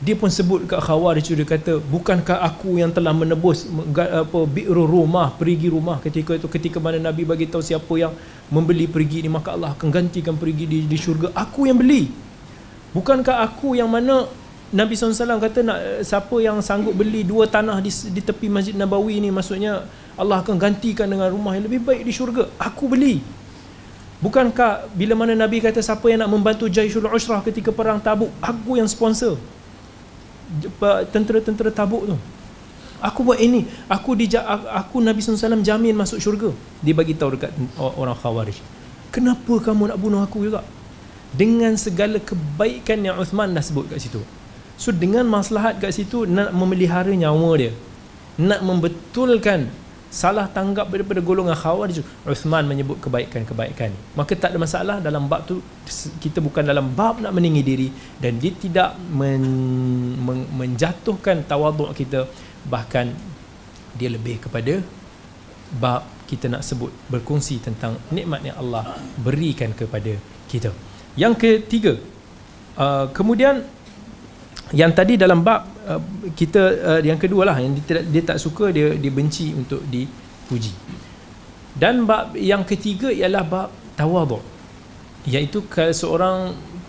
[0.01, 5.29] Dia pun sebut kat Khawarij dia kata bukankah aku yang telah menebus apa bi'ru rumah
[5.37, 8.11] perigi rumah ketika itu ketika mana Nabi bagi tahu siapa yang
[8.49, 11.29] membeli perigi ni maka Allah akan gantikan perigi di, di syurga.
[11.37, 12.09] Aku yang beli.
[12.89, 14.25] Bukankah aku yang mana
[14.73, 19.21] Nabi SAW kata nak siapa yang sanggup beli dua tanah di, di tepi Masjid Nabawi
[19.21, 19.85] ni maksudnya
[20.17, 22.49] Allah akan gantikan dengan rumah yang lebih baik di syurga.
[22.57, 23.21] Aku beli.
[24.17, 28.81] Bukankah bila mana Nabi kata siapa yang nak membantu Jaishul Usrah ketika perang tabuk aku
[28.81, 29.37] yang sponsor?
[31.13, 32.17] Tentera-tentera tabuk tu.
[32.97, 33.69] Aku buat ini.
[33.85, 36.49] Aku di aku Nabi SAW jamin masuk syurga.
[36.81, 38.57] Dia bagi tahu dekat orang khawarij.
[39.13, 40.65] Kenapa kamu nak bunuh aku juga?
[41.29, 44.21] Dengan segala kebaikan yang Uthman dah sebut kat situ
[44.77, 47.71] So dengan maslahat kat situ nak memelihara nyawa dia.
[48.41, 49.69] Nak membetulkan
[50.13, 53.89] salah tanggap daripada golongan khawarij Uthman menyebut kebaikan-kebaikan.
[54.13, 55.57] Maka tak ada masalah dalam bab tu
[56.21, 57.89] kita bukan dalam bab nak meninggi diri
[58.21, 59.41] dan dia tidak men,
[60.21, 62.29] men, menjatuhkan tawaduk kita.
[62.69, 63.05] Bahkan
[63.97, 64.85] dia lebih kepada
[65.81, 70.13] bab kita nak sebut berkongsi tentang nikmat yang Allah berikan kepada
[70.45, 70.69] kita.
[71.17, 71.93] Yang ketiga
[72.77, 73.65] uh, kemudian
[74.73, 76.01] yang tadi dalam bab uh,
[76.33, 80.73] kita uh, yang kedua lah yang dia, dia tak suka dia dia benci untuk dipuji.
[81.73, 84.41] Dan bab yang ketiga ialah bab tawaduk
[85.23, 86.35] iaitu kalau seorang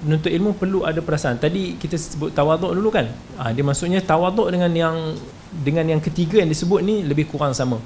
[0.04, 1.40] menuntut ilmu perlu ada perasaan.
[1.40, 3.08] Tadi kita sebut tawaduk dulu kan?
[3.40, 4.96] Ha, dia maksudnya tawaduk dengan yang
[5.54, 7.78] dengan yang ketiga yang disebut ni lebih kurang sama.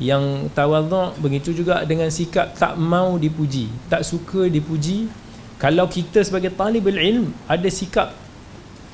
[0.00, 3.70] Yang tawaduk begitu juga dengan sikap tak mau dipuji.
[3.86, 5.06] Tak suka dipuji.
[5.60, 8.10] Kalau kita sebagai talibul ilm ada sikap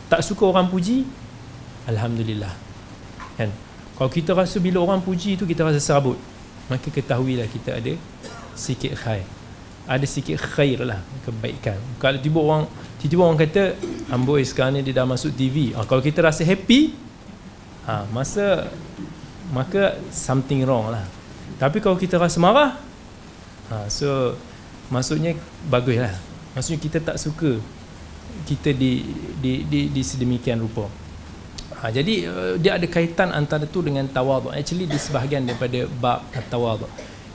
[0.09, 1.05] tak suka orang puji?
[1.85, 2.53] Alhamdulillah.
[3.37, 3.53] Kan?
[3.94, 6.16] Kalau kita rasa bila orang puji tu kita rasa serabut.
[6.68, 7.92] Maka ketahuilah kita ada
[8.53, 9.25] sikit khair.
[9.88, 11.81] Ada sikit khair lah kebaikan.
[11.97, 12.64] Kalau tiba orang
[13.01, 13.62] tiba-tiba orang kata
[14.12, 16.92] amboi sekarang ni dia dah masuk TV ha, kalau kita rasa happy
[17.87, 18.68] ha, masa
[19.55, 21.07] maka something wrong lah.
[21.57, 22.77] Tapi kalau kita rasa marah
[23.73, 24.37] ha, so
[24.92, 25.38] maksudnya
[25.73, 26.12] bagus lah.
[26.53, 27.62] Maksudnya kita tak suka
[28.49, 29.05] kita di
[29.37, 30.89] di di, di sedemikian rupa.
[31.79, 34.51] Ha, jadi uh, dia ada kaitan antara tu dengan tawaduk.
[34.57, 36.89] Actually di sebahagian daripada bab tawaduk.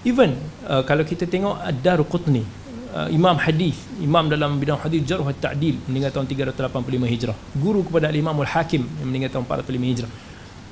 [0.04, 0.36] Even
[0.68, 2.44] uh, kalau kita tengok Ad-Darqutni,
[2.92, 7.38] uh, imam hadis, imam dalam bidang hadis jarh wa ta'dil meninggal tahun 385 Hijrah.
[7.56, 10.12] Guru kepada Imam Al-Hakim yang meninggal tahun 405 Hijrah.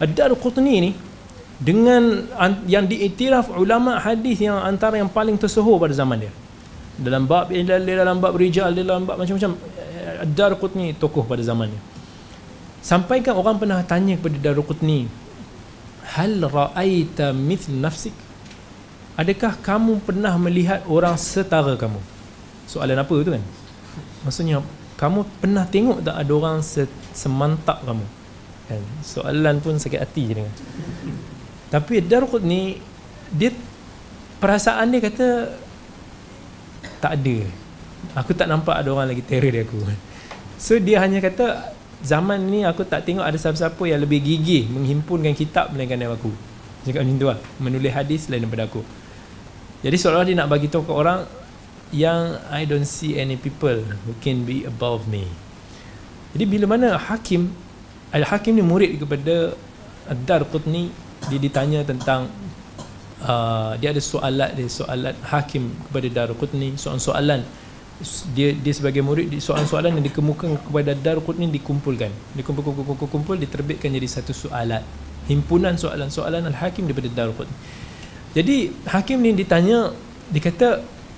[0.03, 0.91] Ad-Darqutni ni
[1.61, 2.25] dengan
[2.65, 6.33] yang diiktiraf ulama hadis yang antara yang paling tersohor pada zaman dia
[6.97, 9.53] dalam bab dalam bab rijal dalam bab macam-macam
[10.25, 11.77] Ad-Darqutni tokoh pada zamannya
[12.81, 15.05] sampaikan orang pernah tanya kepada Darqutni
[16.17, 18.13] hal ra'aita mithl nafsik?
[19.15, 22.01] Adakah kamu pernah melihat orang setara kamu?
[22.65, 23.43] Soalan apa tu kan?
[24.25, 24.65] Maksudnya
[24.97, 26.57] kamu pernah tengok tak ada orang
[27.13, 28.05] semantap kamu?
[28.65, 28.81] Kan?
[29.05, 30.55] Soalan pun sakit hati je dengar.
[31.69, 32.81] Tapi Darqutni
[33.29, 33.53] dia
[34.41, 35.27] perasaan dia kata
[36.97, 37.37] tak ada
[38.17, 39.79] aku tak nampak ada orang lagi terror dia aku.
[40.61, 45.33] So dia hanya kata zaman ni aku tak tengok ada siapa-siapa yang lebih gigih menghimpunkan
[45.37, 46.31] kitab melainkan daripada aku.
[46.81, 48.81] Cakap macam tu lah menulis hadis lain daripada aku.
[49.81, 51.25] Jadi seolah dia nak bagi tahu ke orang
[51.91, 55.29] yang I don't see any people who can be above me.
[56.31, 57.51] Jadi bila mana Hakim
[58.11, 59.55] Al-Hakim ni murid kepada
[60.07, 60.91] Ad-Dar Qutni
[61.29, 62.27] dia ditanya tentang
[63.23, 67.45] uh, dia ada soalan dia soalan Hakim kepada Dar Qutni soalan-soalan
[68.35, 72.11] dia dia sebagai murid soalan-soalan yang dikemukakan kepada Darqutni dikumpulkan.
[72.35, 74.83] Dikumpul-kumpul-kumpul diterbitkan jadi satu soalan.
[75.29, 77.81] Himpunan soalan-soalan al-hakim daripada Darqutni
[78.31, 79.91] jadi hakim ni ditanya
[80.31, 80.69] dia kata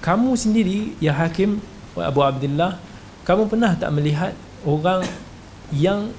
[0.01, 1.61] kamu sendiri ya hakim
[1.93, 2.81] Abu Abdullah
[3.23, 4.33] kamu pernah tak melihat
[4.65, 5.05] orang
[5.69, 6.09] yang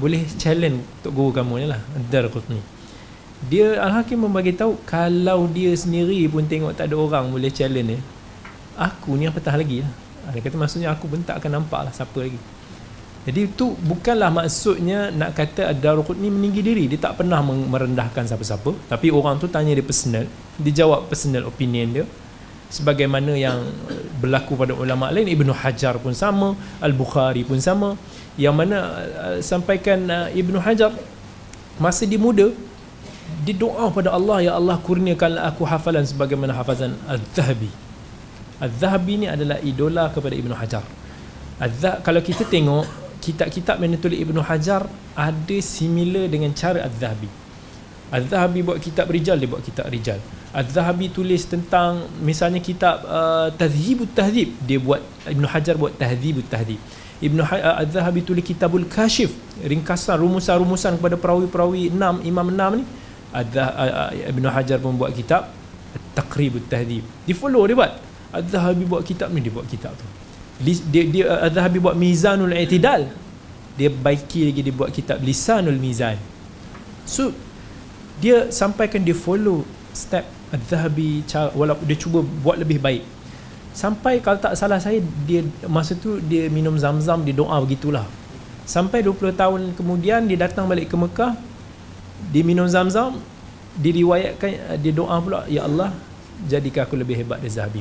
[0.00, 2.60] boleh challenge untuk guru kamu ni lah Darqutni
[3.52, 7.98] dia al-hakim membagi tahu kalau dia sendiri pun tengok tak ada orang boleh challenge ni
[8.80, 9.92] aku ni yang petah lagi lah.
[10.32, 12.40] Dia kata maksudnya aku pun tak akan nampak lah siapa lagi.
[13.20, 16.88] Jadi itu bukanlah maksudnya nak kata Ad-Darukut ni meninggi diri.
[16.88, 18.72] Dia tak pernah merendahkan siapa-siapa.
[18.88, 20.24] Tapi orang tu tanya dia personal.
[20.56, 22.04] Dia jawab personal opinion dia.
[22.72, 23.60] Sebagaimana yang
[24.24, 25.28] berlaku pada ulama lain.
[25.28, 26.56] Ibnu Hajar pun sama.
[26.80, 28.00] Al-Bukhari pun sama.
[28.40, 30.96] Yang mana uh, sampaikan uh, Ibnu Hajar
[31.80, 32.52] masa dia muda
[33.40, 37.72] dia doa pada Allah ya Allah kurniakanlah aku hafalan sebagaimana hafazan Al-Zahabi
[38.60, 40.84] Az-Zahabi ni adalah idola kepada Ibnu Hajar.
[41.60, 42.84] Az kalau kita tengok
[43.20, 44.84] kitab-kitab yang ditulis Ibnu Hajar
[45.16, 47.28] ada similar dengan cara Az-Zahabi.
[48.10, 50.20] Az-Zahabi buat kitab rijal, dia buat kitab rijal.
[50.50, 54.98] Az-Zahabi tulis tentang misalnya kitab uh, Tadhibut Tahdhib, dia buat
[55.30, 56.80] Ibnu Hajar buat Tahdhibut Tahdhib.
[57.22, 59.30] Ibnu ha- uh, Az-Zahabi tulis Kitabul Kashif,
[59.62, 62.84] ringkasan rumusan-rumusan kepada perawi-perawi enam imam enam ni.
[63.30, 65.46] Az-Zah- uh, uh, Ibnu Hajar pun buat kitab
[66.18, 67.06] Taqribut Tahdhib.
[67.22, 68.09] Di follow dia buat.
[68.30, 70.06] Az-Zahabi buat kitab ni, dia buat kitab tu.
[70.60, 73.08] Dia, dia Az-Zahabi buat Mizanul I'tidal.
[73.80, 76.20] Dia baiki lagi dia buat kitab Lisanul Mizan.
[77.08, 77.32] So
[78.20, 79.64] dia sampaikan dia follow
[79.96, 81.24] step Az-Zahabi
[81.56, 83.02] walaupun dia cuba buat lebih baik.
[83.72, 88.04] Sampai kalau tak salah saya dia masa tu dia minum zam-zam dia doa begitulah.
[88.68, 91.34] Sampai 20 tahun kemudian dia datang balik ke Mekah
[92.28, 93.16] dia minum zam-zam
[93.80, 95.94] diriwayatkan dia doa pula ya Allah
[96.44, 97.80] jadikan aku lebih hebat dari Zahabi.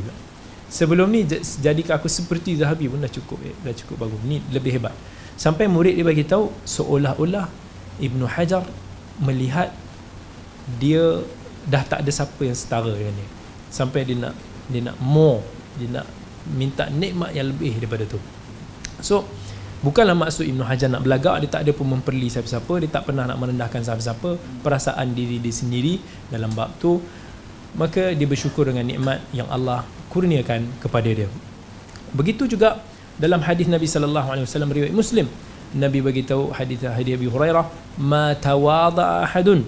[0.69, 4.21] Sebelum ni j- jadikan aku seperti Zahabi pun dah cukup eh, dah cukup bagus.
[4.25, 4.93] Ni lebih hebat.
[5.33, 7.49] Sampai murid dia bagi tahu seolah-olah
[7.99, 8.63] Ibnu Hajar
[9.19, 9.73] melihat
[10.77, 11.25] dia
[11.65, 13.29] dah tak ada siapa yang setara dengan dia.
[13.73, 14.37] Sampai dia nak
[14.69, 15.41] dia nak more,
[15.81, 16.05] dia nak
[16.53, 18.21] minta nikmat yang lebih daripada tu.
[19.01, 19.25] So
[19.81, 23.25] bukanlah maksud Ibnu Hajar nak belagak, dia tak ada pun memperli siapa-siapa, dia tak pernah
[23.25, 25.97] nak merendahkan siapa-siapa, perasaan diri dia sendiri
[26.29, 27.01] dalam bab tu
[27.77, 31.29] maka dia bersyukur dengan nikmat yang Allah kurniakan kepada dia.
[32.11, 32.81] Begitu juga
[33.15, 35.29] dalam hadis Nabi sallallahu alaihi wasallam riwayat Muslim,
[35.77, 37.65] Nabi bagi tahu hadis hadis Abi Hurairah,
[38.01, 39.61] "Ma tawadha ahadun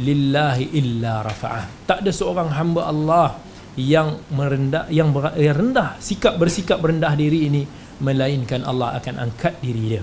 [0.00, 3.28] lillahi illa rafa'ah." Tak ada seorang hamba Allah
[3.76, 7.68] yang merendah yang, ber, yang rendah sikap bersikap rendah diri ini
[8.00, 10.02] melainkan Allah akan angkat diri dia.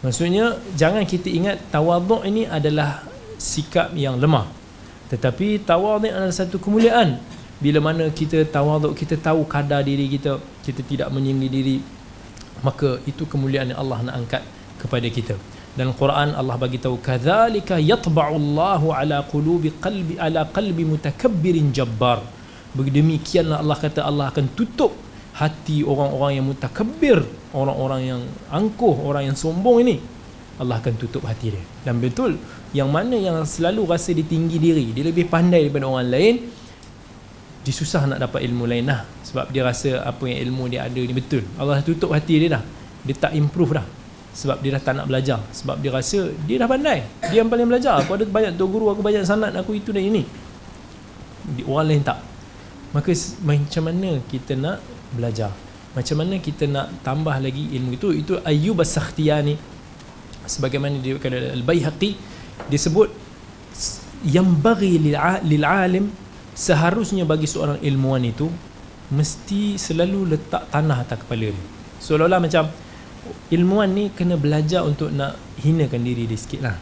[0.00, 3.04] Maksudnya jangan kita ingat tawaduk ini adalah
[3.36, 4.48] sikap yang lemah.
[5.12, 7.20] Tetapi tawaduk adalah satu kemuliaan.
[7.56, 11.76] Bila mana kita tawaduk, kita tahu kadar diri kita, kita tidak menyinggi diri,
[12.60, 14.42] maka itu kemuliaan yang Allah nak angkat
[14.76, 15.34] kepada kita.
[15.76, 22.24] Dan Quran Allah bagi tahu kadzalika yatba'u Allahu ala qulubi qalbi ala qalbi mutakabbirin jabbar.
[22.76, 24.92] Begidemikianlah Allah kata Allah akan tutup
[25.36, 27.20] hati orang-orang yang mutakabbir,
[27.52, 29.96] orang-orang yang angkuh, orang yang sombong ini.
[30.56, 31.64] Allah akan tutup hati dia.
[31.84, 32.40] Dan betul,
[32.72, 36.34] yang mana yang selalu rasa dia tinggi diri, dia lebih pandai daripada orang lain,
[37.66, 39.02] dia susah nak dapat ilmu lain lah.
[39.26, 41.42] Sebab dia rasa apa yang ilmu dia ada ni betul.
[41.58, 42.62] Allah tutup hati dia dah.
[43.02, 43.86] Dia tak improve dah.
[44.38, 45.42] Sebab dia dah tak nak belajar.
[45.50, 47.02] Sebab dia rasa dia dah pandai.
[47.26, 47.98] Dia yang paling belajar.
[48.06, 50.22] Aku ada banyak tu guru, aku banyak sanat, aku itu dan ini.
[51.66, 52.22] Orang lain tak.
[52.94, 53.10] Maka
[53.42, 54.78] macam mana kita nak
[55.10, 55.50] belajar
[55.96, 59.56] macam mana kita nak tambah lagi ilmu itu itu Ayyub as-Sakhtiyani
[60.44, 62.10] sebagaimana dia kata Al-Baihaqi
[62.68, 63.08] dia sebut
[64.20, 66.12] yang bagi lil alim
[66.56, 68.48] seharusnya bagi seorang ilmuwan itu
[69.12, 71.64] mesti selalu letak tanah atas kepala dia.
[72.00, 72.72] Seolah-olah macam
[73.52, 76.76] ilmuwan ni kena belajar untuk nak hinakan diri dia sikit lah.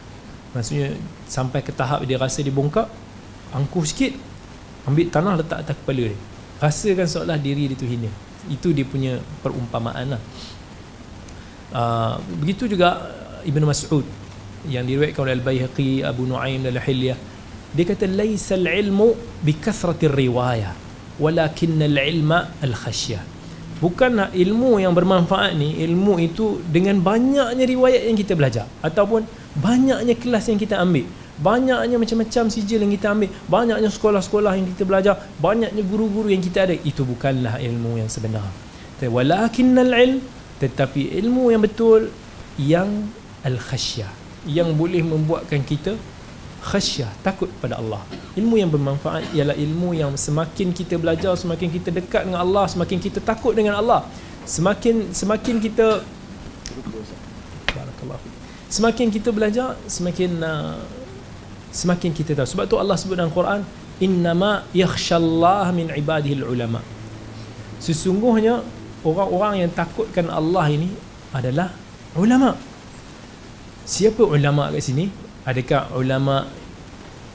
[0.55, 0.95] Maksudnya
[1.27, 2.87] sampai ke tahap dia rasa dia bongkak
[3.51, 4.15] angkuh sikit
[4.87, 6.19] ambil tanah letak atas kepala dia.
[6.63, 8.09] Rasakan seolah diri dia tu hina.
[8.47, 10.23] Itu dia punya perumpamaan lah.
[11.75, 13.11] Uh, begitu juga
[13.43, 14.07] Ibn Mas'ud
[14.71, 17.34] yang diriwayatkan oleh Al-Baihaqi, Abu Nuaim dan Al-Hilyah
[17.75, 20.73] dia kata laisa al-ilmu bi kathrati riwayah
[21.19, 23.23] walakin al-ilma al-khasyah
[23.83, 29.27] bukanlah ilmu yang bermanfaat ni ilmu itu dengan banyaknya riwayat yang kita belajar ataupun
[29.59, 31.05] banyaknya kelas yang kita ambil
[31.39, 36.71] banyaknya macam-macam sijil yang kita ambil banyaknya sekolah-sekolah yang kita belajar banyaknya guru-guru yang kita
[36.71, 38.47] ada itu bukanlah ilmu yang sebenar.
[39.05, 40.25] Walakinnal ilm
[40.63, 42.09] tetapi ilmu yang betul
[42.57, 43.11] yang
[43.45, 44.09] al khasyah
[44.49, 45.99] yang boleh membuatkan kita
[46.65, 48.01] khasyah takut pada Allah.
[48.35, 52.99] Ilmu yang bermanfaat ialah ilmu yang semakin kita belajar semakin kita dekat dengan Allah semakin
[52.99, 54.09] kita takut dengan Allah
[54.49, 56.01] semakin semakin kita
[58.75, 60.83] semakin kita belajar semakin uh,
[61.71, 62.47] semakin kita tahu.
[62.47, 63.63] Sebab tu Allah sebut dalam Quran
[64.03, 66.83] innama yakhshallah min ibadihi ulama.
[67.79, 68.67] Sesungguhnya
[69.07, 70.91] orang-orang yang takutkan Allah ini
[71.31, 71.71] adalah
[72.19, 72.59] ulama.
[73.85, 76.49] Siapa ulama kat sini adakah ulama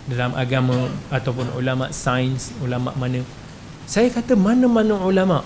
[0.09, 3.21] dalam agama ataupun ulama sains ulama mana?
[3.85, 5.45] Saya kata mana-mana ulama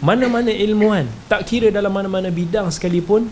[0.00, 3.28] mana-mana ilmuwan tak kira dalam mana-mana bidang sekalipun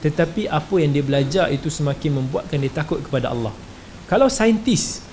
[0.00, 3.52] tetapi apa yang dia belajar itu semakin membuatkan dia takut kepada Allah.
[4.08, 5.04] Kalau saintis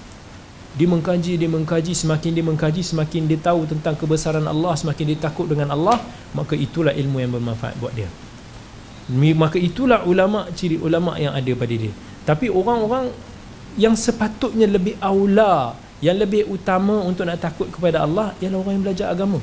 [0.75, 5.19] dia mengkaji dia mengkaji semakin dia mengkaji semakin dia tahu tentang kebesaran Allah semakin dia
[5.19, 5.99] takut dengan Allah
[6.35, 8.07] maka itulah ilmu yang bermanfaat buat dia.
[9.11, 11.93] Maka itulah ulama ciri ulama yang ada pada dia
[12.25, 13.13] tapi orang-orang
[13.77, 18.83] yang sepatutnya lebih aula yang lebih utama untuk nak takut kepada Allah ialah orang yang
[18.83, 19.39] belajar agama.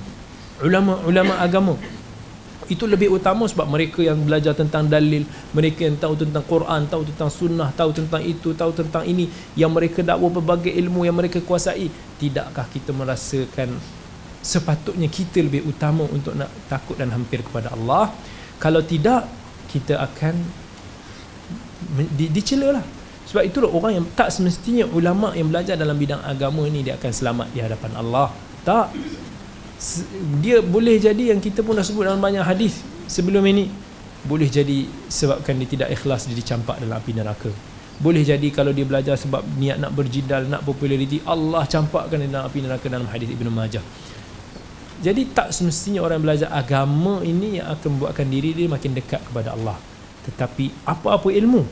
[0.61, 1.75] Ulama-ulama agama.
[2.71, 7.03] Itu lebih utama sebab mereka yang belajar tentang dalil mereka yang tahu tentang Quran tahu
[7.11, 9.27] tentang sunnah tahu tentang itu tahu tentang ini
[9.59, 11.91] yang mereka dakwa berbagai ilmu yang mereka kuasai
[12.23, 13.77] tidakkah kita merasakan
[14.41, 18.15] sepatutnya kita lebih utama untuk nak takut dan hampir kepada Allah?
[18.63, 19.27] Kalau tidak
[19.69, 20.62] kita akan
[22.17, 22.85] di, dicela lah.
[23.33, 27.13] Sebab itulah orang yang tak semestinya ulama yang belajar dalam bidang agama ni dia akan
[27.15, 28.29] selamat di hadapan Allah.
[28.67, 28.93] Tak.
[30.43, 33.71] Dia boleh jadi yang kita pun dah sebut dalam banyak hadis sebelum ini.
[34.23, 37.51] Boleh jadi sebabkan dia tidak ikhlas dia dicampak dalam api neraka.
[38.03, 42.47] Boleh jadi kalau dia belajar sebab niat nak berjidal nak populariti Allah campakkan dia dalam
[42.51, 43.83] api neraka dalam hadis Ibnu Majah.
[45.03, 49.19] Jadi tak semestinya orang yang belajar agama ini yang akan membuatkan diri dia makin dekat
[49.27, 49.92] kepada Allah
[50.29, 51.67] tetapi apa-apa ilmu.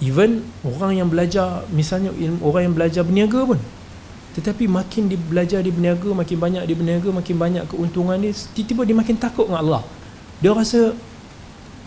[0.00, 3.60] Even orang yang belajar misalnya ilmu, orang yang belajar berniaga pun.
[4.30, 8.82] Tetapi makin dia belajar dia berniaga makin banyak dia berniaga makin banyak keuntungan dia tiba-tiba
[8.86, 9.82] dia makin takut dengan Allah.
[10.40, 10.96] Dia rasa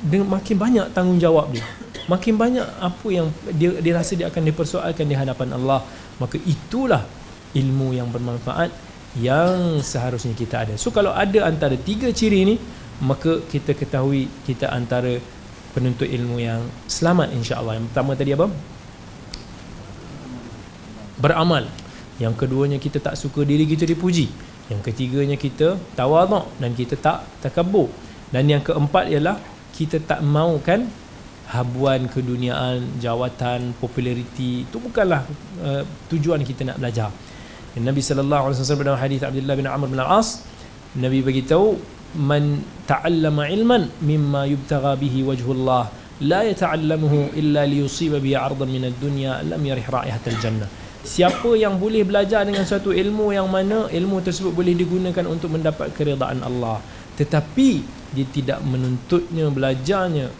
[0.03, 1.65] dia makin banyak tanggungjawab dia.
[2.03, 5.81] Makin banyak apa yang dia dia rasa dia akan dipersoalkan di hadapan Allah.
[6.21, 7.07] Maka itulah
[7.55, 8.69] ilmu yang bermanfaat
[9.17, 10.73] yang seharusnya kita ada.
[10.77, 12.55] So kalau ada antara tiga ciri ini
[13.01, 15.17] maka kita ketahui kita antara
[15.73, 17.81] penuntut ilmu yang selamat insya-Allah.
[17.81, 18.47] Yang pertama tadi apa?
[21.17, 21.65] Beramal.
[22.21, 24.29] Yang keduanya kita tak suka diri kita dipuji.
[24.69, 27.89] Yang ketiganya kita tawaduk dan kita tak takabur
[28.33, 29.37] dan yang keempat ialah
[29.77, 30.89] kita tak maukan
[31.53, 34.65] habuan keduniaan jawatan populariti.
[34.65, 35.21] Itu bukanlah
[35.61, 37.13] uh, tujuan kita nak belajar.
[37.73, 40.45] Nabi sallallahu alaihi wasallam dalam hadis Abdullah bin Amr bin Al-As
[40.93, 41.81] Nabi beritahu
[42.17, 45.89] man ta'allama ilman mimma yubtagha bihi wajhullah.
[46.23, 50.69] La yata'allamuhu illa liyusiba bihi 'ardan min ad-dunya lam yarih ra'ihatal jannah.
[51.03, 55.91] Siapa yang boleh belajar dengan suatu ilmu yang mana ilmu tersebut boleh digunakan untuk mendapat
[55.91, 56.79] keredaan Allah.
[57.19, 57.69] Tetapi
[58.15, 60.31] dia tidak menuntutnya belajarnya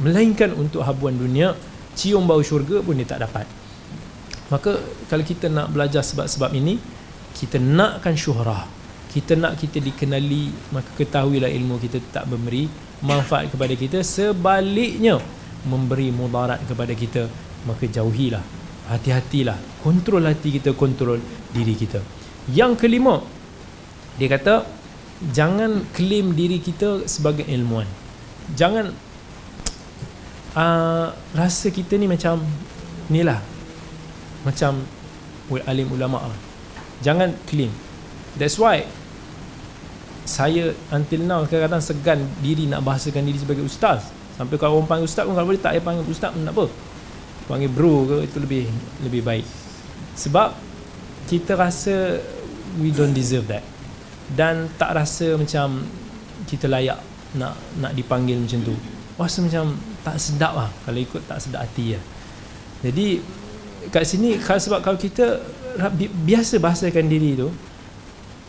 [0.00, 1.52] melainkan untuk habuan dunia
[1.92, 3.44] cium bau syurga pun dia tak dapat.
[4.48, 4.78] Maka
[5.10, 6.78] kalau kita nak belajar sebab-sebab ini
[7.36, 8.75] kita nakkan syuhrah
[9.16, 12.68] kita nak kita dikenali maka ketahuilah ilmu kita tak memberi
[13.00, 14.04] manfaat kepada kita.
[14.04, 15.16] Sebaliknya
[15.64, 17.32] memberi mudarat kepada kita
[17.64, 18.44] maka jauhilah
[18.92, 21.16] hati-hatilah kontrol hati kita kontrol
[21.56, 22.04] diri kita.
[22.52, 23.24] Yang kelima
[24.20, 24.68] dia kata
[25.32, 27.88] jangan claim diri kita sebagai ilmuwan
[28.52, 28.92] jangan
[30.52, 32.44] uh, rasa kita ni macam
[33.08, 33.40] ni lah
[34.44, 34.84] macam
[35.66, 36.20] alim ulama
[37.00, 37.72] jangan claim.
[38.36, 38.84] That's why
[40.26, 44.10] saya until now kadang-kadang segan diri nak bahasakan diri sebagai ustaz.
[44.36, 46.66] Sampai kalau orang panggil ustaz pun kalau boleh tak payah panggil ustaz pun tak apa?
[47.46, 48.64] Panggil bro ke itu lebih
[49.06, 49.46] lebih baik.
[50.18, 50.52] Sebab
[51.30, 52.20] kita rasa
[52.82, 53.62] we don't deserve that.
[54.26, 55.86] Dan tak rasa macam
[56.50, 56.98] kita layak
[57.38, 58.74] nak nak dipanggil macam tu.
[59.16, 62.00] Rasa macam tak sedap lah kalau ikut tak sedap hati ya.
[62.86, 63.18] jadi
[63.90, 65.42] kat sini sebab kalau kita
[66.22, 67.50] biasa bahasakan diri tu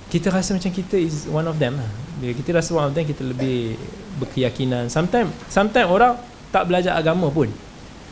[0.07, 1.89] kita rasa macam kita is one of them lah.
[2.17, 3.75] Bila kita rasa one of them kita lebih
[4.23, 4.87] berkeyakinan.
[4.87, 6.15] Sometimes sometimes orang
[6.49, 7.51] tak belajar agama pun.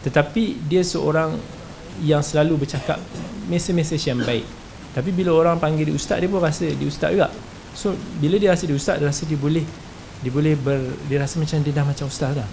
[0.03, 1.39] Tetapi dia seorang
[2.03, 2.99] yang selalu bercakap
[3.47, 4.43] mesej-mesej yang baik.
[4.91, 7.31] Tapi bila orang panggil dia ustaz dia pun rasa dia ustaz juga.
[7.71, 9.63] So bila dia rasa dia ustaz dia rasa dia boleh
[10.19, 12.47] dia boleh ber, dia rasa macam dia dah macam ustaz dah.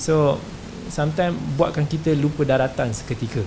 [0.00, 0.40] So
[0.88, 3.44] sometimes buatkan kita lupa daratan seketika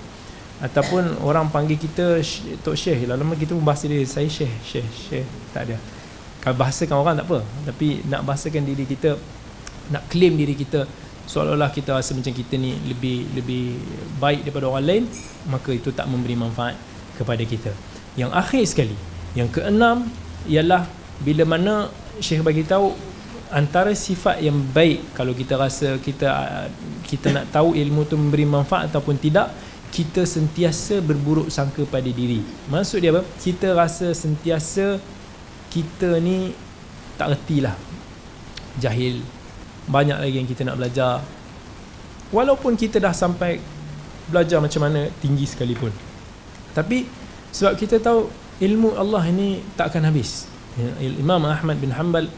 [0.60, 2.20] ataupun orang panggil kita
[2.60, 5.80] Tok Syekh lama-lama kita pun bahasa dia saya Syekh Syekh Syekh tak ada.
[6.40, 7.40] Kalau bahasakan orang tak apa.
[7.68, 9.16] Tapi nak bahasakan diri kita
[9.90, 10.84] nak claim diri kita
[11.30, 13.80] seolah-olah kita rasa macam kita ni lebih lebih
[14.20, 15.04] baik daripada orang lain
[15.48, 16.76] maka itu tak memberi manfaat
[17.16, 17.72] kepada kita.
[18.20, 18.98] Yang akhir sekali.
[19.40, 20.12] Yang keenam
[20.44, 20.84] ialah
[21.24, 21.88] bila mana
[22.20, 22.92] Syekh bagi tahu
[23.50, 26.30] antara sifat yang baik kalau kita rasa kita
[27.08, 29.50] kita nak tahu ilmu tu memberi manfaat ataupun tidak
[29.90, 32.42] kita sentiasa berburuk sangka pada diri.
[32.70, 33.26] Maksud dia apa?
[33.42, 35.02] Kita rasa sentiasa
[35.70, 36.54] kita ni
[37.18, 37.74] tak retilah
[38.78, 39.22] jahil.
[39.90, 41.26] Banyak lagi yang kita nak belajar.
[42.30, 43.58] Walaupun kita dah sampai
[44.30, 45.90] belajar macam mana tinggi sekalipun.
[46.78, 47.10] Tapi
[47.50, 48.30] sebab kita tahu
[48.62, 50.46] ilmu Allah ini tak akan habis.
[50.78, 52.30] Ya, Imam Ahmad bin Hanbal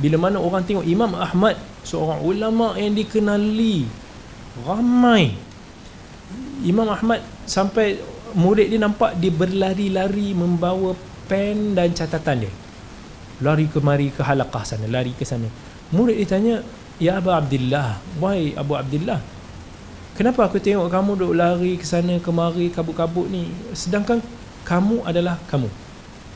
[0.00, 3.84] bila mana orang tengok Imam Ahmad seorang ulama yang dikenali
[4.64, 5.36] ramai
[6.64, 7.98] Imam Ahmad sampai
[8.34, 10.94] murid dia nampak dia berlari-lari membawa
[11.30, 12.52] pen dan catatan dia.
[13.38, 15.46] Lari kemari ke halaqah sana lari ke sana.
[15.94, 16.56] Murid dia tanya
[16.98, 19.22] Ya Abu Abdullah Wahai Abu Abdullah
[20.18, 24.18] Kenapa aku tengok kamu duk lari ke sana kemari kabut-kabut ni Sedangkan
[24.66, 25.70] kamu adalah kamu?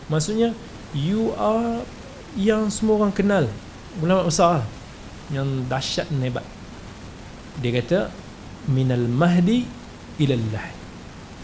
[0.07, 0.55] Maksudnya
[0.95, 1.83] You are
[2.39, 3.51] Yang semua orang kenal
[4.01, 4.65] ulama besar
[5.29, 6.45] yang dahsyat hebat.
[7.61, 8.01] Dia kata
[8.69, 9.69] minal mahdi
[10.21, 10.77] ilal lahad.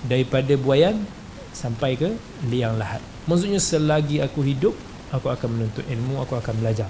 [0.04, 1.04] Daripada buayan
[1.52, 2.08] sampai ke
[2.46, 4.72] liang lahat maksudnya selagi aku hidup
[5.12, 6.88] aku akan menuntut ilmu aku akan belajar.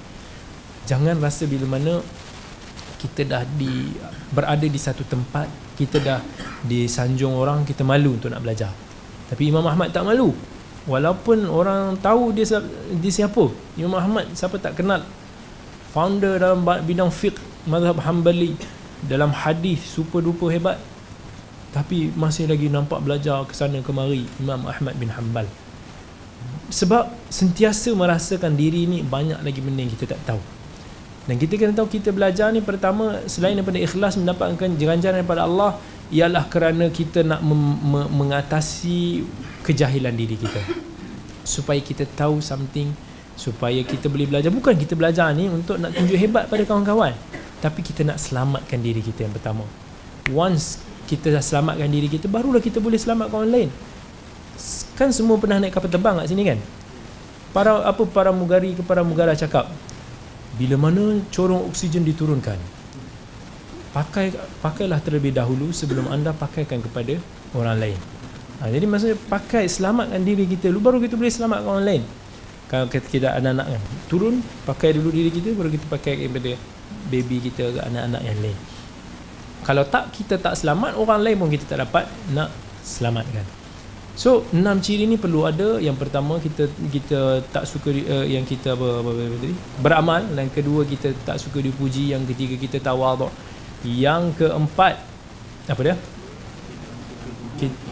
[0.86, 2.00] Jangan rasa bila mana
[3.02, 3.92] kita dah di
[4.30, 6.18] berada di satu tempat kita dah
[6.64, 8.70] disanjung orang kita malu untuk nak belajar.
[9.28, 10.32] Tapi Imam Ahmad tak malu.
[10.88, 12.48] Walaupun orang tahu dia
[12.96, 13.52] dia siapa.
[13.76, 15.04] Imam Ahmad siapa tak kenal.
[15.92, 17.36] Founder dalam bidang fiqh
[17.68, 18.56] mazhab Hanbali.
[19.04, 20.80] Dalam hadis super duper hebat
[21.74, 25.48] tapi masih lagi nampak belajar ke sana kemari Imam Ahmad bin Hanbal
[26.68, 30.42] sebab sentiasa merasakan diri ni banyak lagi benda yang kita tak tahu
[31.28, 35.76] dan kita kena tahu kita belajar ni pertama selain daripada ikhlas mendapatkan ganjaran daripada Allah
[36.08, 39.28] ialah kerana kita nak mem- me- mengatasi
[39.60, 40.56] kejahilan diri kita.
[41.44, 42.96] Supaya kita tahu something
[43.38, 47.14] supaya kita boleh belajar bukan kita belajar ni untuk nak tunjuk hebat pada kawan-kawan
[47.62, 49.62] tapi kita nak selamatkan diri kita yang pertama.
[50.32, 53.70] Once kita dah selamatkan diri kita barulah kita boleh selamatkan orang lain.
[55.00, 56.60] Kan semua pernah naik kapal terbang kat sini kan?
[57.56, 59.72] Para apa para mugari ke para mugara cakap
[60.58, 62.58] bila mana corong oksigen diturunkan
[63.94, 67.16] pakai pakailah terlebih dahulu sebelum anda pakaikan kepada
[67.54, 67.98] orang lain
[68.60, 72.02] ha, jadi maksudnya pakai selamatkan diri kita dulu baru kita boleh selamatkan orang lain
[72.68, 76.52] kalau kita tidak ada anak kan turun pakai dulu diri kita baru kita pakai kepada
[77.08, 78.58] baby kita ke anak-anak yang lain
[79.68, 82.48] kalau tak kita tak selamat orang lain pun kita tak dapat nak
[82.80, 83.58] selamatkan
[84.18, 85.78] So enam ciri ni perlu ada.
[85.78, 90.22] Yang pertama kita kita tak suka uh, yang kita apa, apa, apa, apa tadi beramal.
[90.34, 92.10] Dan kedua kita tak suka dipuji.
[92.10, 93.30] Yang ketiga kita tawaduk.
[93.86, 94.98] Yang keempat
[95.70, 95.94] apa dia?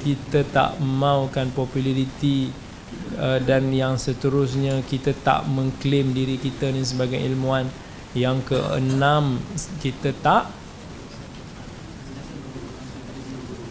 [0.02, 2.50] Kita tak maukan populariti
[3.22, 7.70] uh, dan yang seterusnya kita tak mengklaim diri kita ni sebagai ilmuwan.
[8.18, 9.38] Yang keenam
[9.78, 10.50] kita tak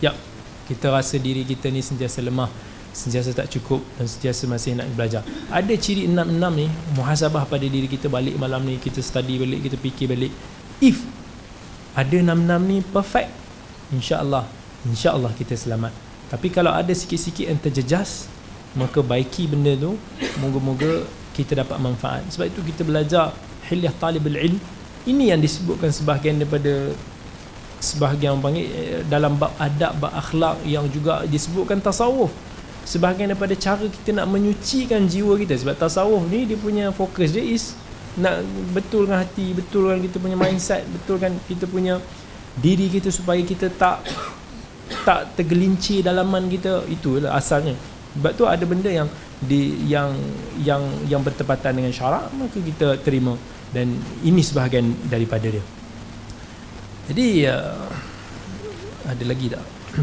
[0.05, 0.13] Ya,
[0.69, 2.49] kita rasa diri kita ni sentiasa lemah
[2.95, 5.19] sentiasa tak cukup dan sentiasa masih nak belajar.
[5.51, 9.75] Ada ciri enam-enam ni muhasabah pada diri kita balik malam ni kita study balik kita
[9.75, 10.31] fikir balik.
[10.79, 11.03] If
[11.91, 13.43] ada enam-enam ni perfect.
[13.91, 14.47] insya-Allah
[14.87, 15.91] insya-Allah kita selamat.
[16.31, 18.31] Tapi kalau ada sikit-sikit yang terjejas
[18.79, 19.99] maka baiki benda tu
[20.39, 21.03] moga-moga
[21.35, 22.23] kita dapat manfaat.
[22.31, 23.35] Sebab itu kita belajar
[23.67, 24.57] hilyah talibul ilm.
[25.05, 26.95] Ini yang disebutkan sebahagian daripada
[27.85, 32.33] sebahagian panggil eh, dalam bab adab bab akhlak yang juga disebutkan tasawuf.
[32.85, 35.53] Sebahagian daripada cara kita nak menyucikan jiwa kita.
[35.53, 37.77] Sebab tasawuf ni dia punya fokus dia is
[38.17, 41.99] nak betulkan hati betulkan kita punya mindset betulkan kita punya
[42.55, 44.07] diri kita supaya kita tak
[45.05, 46.81] tak tergelincir dalaman kita.
[46.89, 47.77] Itulah asalnya.
[48.17, 50.15] Sebab tu ada benda yang di yang
[50.63, 53.37] yang yang bertepatan dengan syarak maka kita terima.
[53.69, 53.91] Dan
[54.23, 55.61] ini sebahagian daripada dia
[57.05, 57.85] jadi uh,
[59.05, 59.61] ada lagi tak?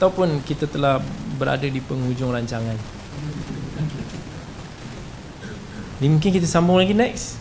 [0.00, 0.98] Ataupun kita telah
[1.36, 2.74] berada di penghujung rancangan.
[6.02, 7.38] Ni mungkin kita sambung lagi next.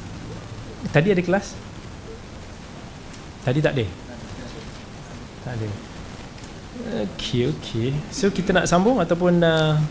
[0.94, 1.56] Tadi ada kelas?
[3.42, 3.86] Tadi tak ada?
[5.42, 5.68] Tak ada.
[7.10, 7.90] Okay, okay.
[8.14, 9.82] So kita nak sambung ataupun uh,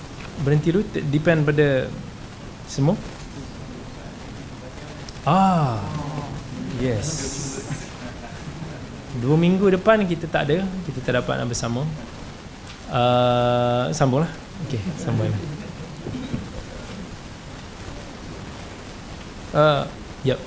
[0.46, 0.86] berhenti dulu?
[1.10, 1.90] Depend pada
[2.70, 2.94] semua?
[5.28, 5.76] Ah,
[6.80, 7.60] yes.
[9.20, 11.84] Dua minggu depan kita tak ada, kita tak dapat nak bersama.
[12.88, 14.32] Uh, sambunglah.
[14.64, 15.36] Okey, sambunglah.
[19.52, 19.84] Uh,
[20.24, 20.40] yep.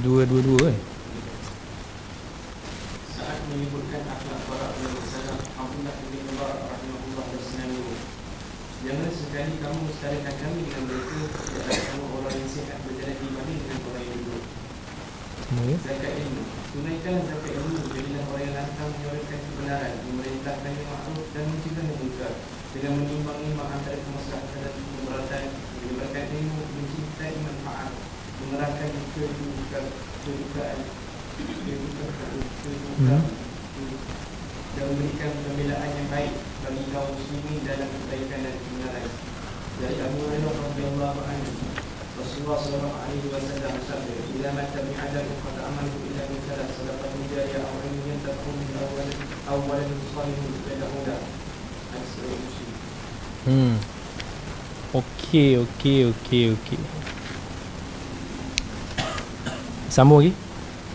[0.00, 0.78] Dua, dua, dua eh.
[3.12, 7.84] Saat menyebutkan akhlak para ulama salaf, Abdullah bin Mubarak rahimahullah bersnanu.
[8.86, 13.82] Jangan sekali kamu setarakan kami dengan mereka Kerana kamu orang yang sihat berjalan dibanding dengan
[13.82, 14.42] orang yang duduk
[15.42, 15.76] Semua ya.
[15.82, 21.44] Zakat ilmu Tunaikan zakat ilmu Jadilah orang yang lantang menyawarkan kebenaran Memerintahkan yang makruf dan
[21.50, 22.32] mencegah yang munkar
[22.70, 25.44] Dengan menimbang-nimbang antara kemaslahatan dan keberatan
[25.82, 27.90] Menyebabkan ilmu mencintai manfaat
[28.38, 29.84] Mengerahkan kedudukan
[30.22, 30.76] Kedudukan
[31.34, 31.78] Kedudukan
[32.62, 33.22] Kedudukan
[34.76, 39.08] dan memberikan pembelaan yang baik bagi kaum muslimin dalam kebaikan dan kebenaran.
[39.80, 41.52] Dari Abu Hurairah radhiyallahu anhu,
[42.16, 47.12] Rasulullah sallallahu alaihi wasallam bersabda, "Bila mata bi adam qad amalu ila min salat sadaqah
[47.32, 49.10] jariyah aw ilmin yantaqu min awwal
[49.48, 49.80] awwal
[50.12, 51.16] salihun yad'una."
[51.92, 52.70] Hadis riwayat Muslim.
[53.48, 53.74] Hmm.
[54.96, 56.80] Okey, okey, okey, okey.
[59.92, 60.32] Sambung lagi?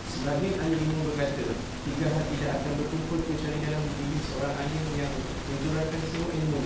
[0.09, 5.13] Sebagian ahli ilmu berkata, tiga hal tidak akan berkumpul kecuali dalam diri seorang alim yang
[5.49, 6.59] mencurahkan semua ilmu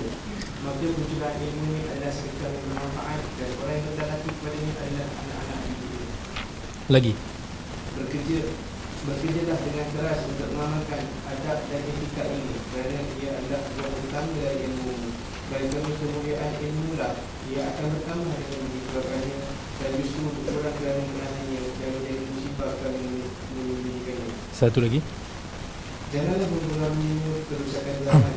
[0.76, 2.36] maka pencurahan ilmu ini adalah yang
[2.68, 5.62] bermanfaat dan orang yang rendah hati kepadanya adalah anak-anak
[6.92, 7.14] Lagi.
[7.96, 8.40] bekerja
[9.08, 14.92] bekerjalah dengan keras untuk mengamalkan adab dan etika ini kerana ia adalah buah utama ilmu
[15.48, 17.14] bagi kamu kemuliaan ilmu lah
[17.48, 19.36] ia akan bertambah dengan disebabkannya
[19.80, 23.00] dan justru berkurang kerana menahannya dan menjadi musibah kerana
[23.56, 25.00] menyembunyikannya Satu lagi.
[26.12, 27.12] janganlah mengulangi
[27.48, 28.36] kerusakan zaman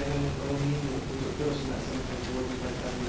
[0.00, 3.04] jangan mempengaruhimu untuk terus melaksanakan kewajipan kami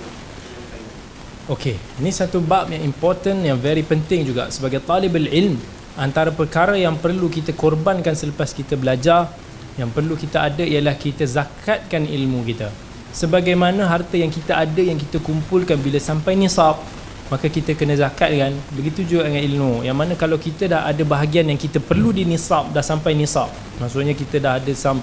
[1.50, 5.60] Okey, ini satu bab yang important yang very penting juga sebagai talibul ilm.
[6.00, 9.28] Antara perkara yang perlu kita korbankan selepas kita belajar,
[9.76, 12.72] yang perlu kita ada ialah kita zakatkan ilmu kita.
[13.12, 16.80] Sebagaimana harta yang kita ada yang kita kumpulkan bila sampai nisab,
[17.32, 18.52] maka kita kena zakatkan.
[18.76, 19.74] Begitu juga dengan ilmu.
[19.88, 23.48] Yang mana kalau kita dah ada bahagian yang kita perlu di nisab, dah sampai nisab.
[23.80, 25.00] Maksudnya kita dah ada sam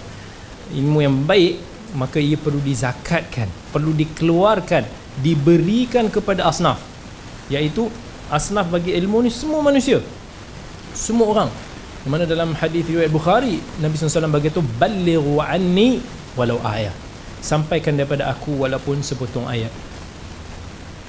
[0.76, 1.56] ilmu yang baik,
[1.96, 4.84] maka ia perlu dizakatkan, perlu dikeluarkan,
[5.24, 6.76] diberikan kepada asnaf.
[7.48, 7.88] Iaitu
[8.28, 10.04] asnaf bagi ilmu ni semua manusia.
[10.92, 11.50] Semua orang.
[12.04, 16.04] Di mana dalam hadis riwayat Bukhari, Nabi SAW bagi tu balighu anni
[16.36, 16.92] walau ayat.
[17.40, 19.72] Sampaikan daripada aku walaupun sepotong ayat.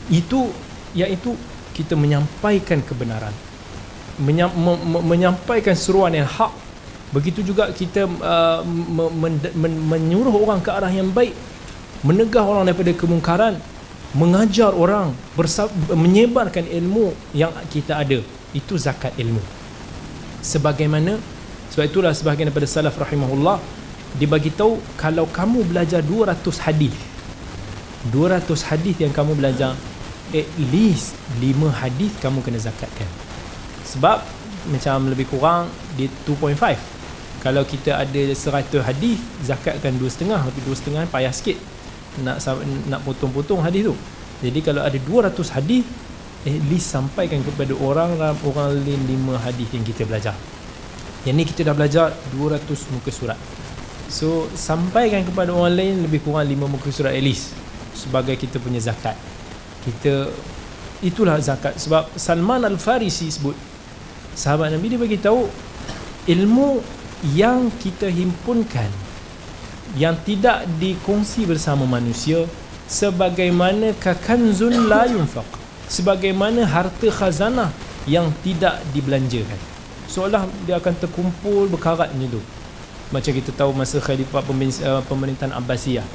[0.07, 0.47] Itu
[0.96, 1.36] iaitu
[1.76, 3.32] kita menyampaikan kebenaran.
[4.20, 6.52] Menyam, me, me, menyampaikan seruan yang hak.
[7.10, 11.34] Begitu juga kita uh, me, men, men, menyuruh orang ke arah yang baik,
[12.06, 13.54] menegah orang daripada kemungkaran,
[14.14, 18.20] mengajar orang, bersa- menyebarkan ilmu yang kita ada.
[18.52, 19.42] Itu zakat ilmu.
[20.44, 21.18] Sebagaimana
[21.70, 23.62] sebab itulah sebahagian daripada salaf rahimahullah
[24.18, 26.96] dibagi tahu kalau kamu belajar 200 hadis
[28.10, 28.42] 200
[28.74, 29.78] hadis yang kamu belajar
[30.34, 33.08] at least 5 hadis kamu kena zakatkan.
[33.86, 34.22] Sebab
[34.70, 37.00] macam lebih kurang di 2.5
[37.40, 39.18] kalau kita ada 100 hadis
[39.48, 41.58] zakatkan 2.5 tapi 2.5 payah sikit
[42.20, 42.44] nak
[42.92, 43.96] nak potong-potong hadis tu.
[44.44, 45.84] Jadi kalau ada 200 hadis
[46.44, 50.36] at least sampaikan kepada orang orang lain 5 hadis yang kita belajar.
[51.24, 53.40] Yang ni kita dah belajar 200 muka surat.
[54.12, 57.56] So sampaikan kepada orang lain lebih kurang 5 muka surat at least
[57.96, 59.16] sebagai kita punya zakat
[59.86, 60.30] kita
[61.04, 61.76] itulah zakat.
[61.80, 63.56] Sebab Salman Al-Farisi sebut
[64.36, 65.48] sahabat Nabi dia bagi tahu
[66.30, 66.80] ilmu
[67.36, 68.88] yang kita himpunkan
[69.98, 72.46] yang tidak dikongsi bersama manusia
[72.86, 75.46] sebagaimana kakanzun la yunfaq
[75.90, 77.74] sebagaimana harta khazanah
[78.06, 79.58] yang tidak dibelanjakan.
[80.10, 82.42] Seolah dia akan terkumpul berkarat macam tu.
[83.10, 86.06] Macam kita tahu masa khalifah uh, pemerintahan Abbasiyah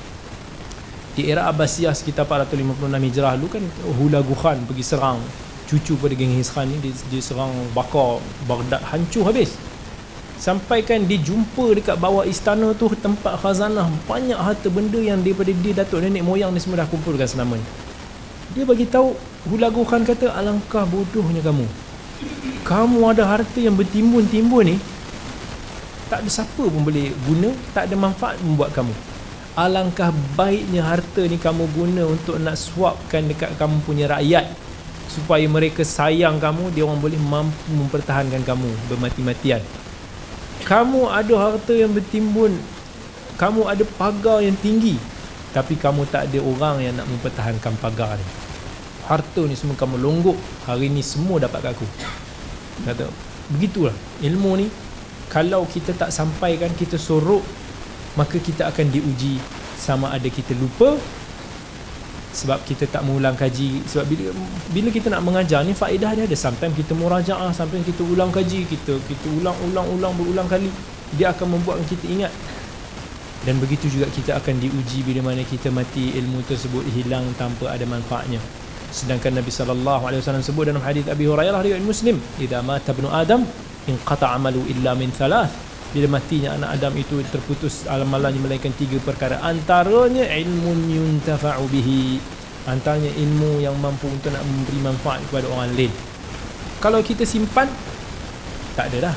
[1.15, 3.65] di era Abbasiyah sekitar 456 Hijrah dulu kan
[4.03, 5.23] Hulagu Khan pergi serang
[5.71, 8.19] cucu pada Genghis Khan ni dia, dia serang bakar
[8.51, 9.55] Baghdad hancur habis.
[10.35, 15.55] Sampai kan dia jumpa dekat bawah istana tu tempat khazanah banyak harta benda yang daripada
[15.55, 17.67] dia datuk nenek moyang ni semua dah kumpulkan selama ni
[18.53, 19.15] dia bagi tahu
[19.49, 21.67] Hulagu Khan kata alangkah bodohnya kamu.
[22.67, 24.77] Kamu ada harta yang bertimbun-timbun ni
[26.11, 28.93] tak ada siapa pun boleh guna tak ada manfaat membuat kamu
[29.55, 34.51] alangkah baiknya harta ni kamu guna untuk nak suapkan dekat kamu punya rakyat.
[35.07, 39.63] Supaya mereka sayang kamu dia orang boleh mampu mempertahankan kamu bermati-matian.
[40.67, 42.59] Kamu ada harta yang bertimbun.
[43.39, 44.99] Kamu ada pagar yang tinggi.
[45.55, 48.27] Tapi kamu tak ada orang yang nak mempertahankan pagar ni.
[49.07, 50.39] Harta ni semua kamu longgok.
[50.67, 51.87] Hari ni semua dapat kat aku.
[52.91, 53.07] Kata
[53.55, 54.67] begitulah ilmu ni.
[55.31, 57.64] Kalau kita tak sampaikan kita sorok
[58.15, 59.39] maka kita akan diuji
[59.79, 60.95] sama ada kita lupa
[62.35, 63.87] sebab kita tak mengulang kaji.
[63.87, 64.35] Sebab bila
[64.75, 66.37] bila kita nak mengajar ni faedah dia ada.
[66.37, 70.69] Sometimes kita murajaah sometimes kita ulang kaji kita kita ulang-ulang-ulang berulang kali.
[71.15, 72.33] Dia akan membuatkan kita ingat.
[73.47, 77.87] Dan begitu juga kita akan diuji bila mana kita mati ilmu tersebut hilang tanpa ada
[77.87, 78.43] manfaatnya.
[78.91, 83.11] Sedangkan Nabi sallallahu alaihi wasallam sebut dalam hadis Abi Hurairah riwayat Muslim idza mata ibnu
[83.11, 83.43] adam
[83.91, 85.64] inqata amalu illa min thalath
[85.95, 89.39] bila matinya anak Adam itu terputus amalannya melainkan tiga perkara.
[89.39, 92.19] Antaranya ilmu yuntafa'u bihi.
[92.67, 95.93] Antaranya ilmu yang mampu untuk nak memberi manfaat kepada orang lain.
[96.83, 97.71] Kalau kita simpan
[98.75, 99.17] tak ada dah.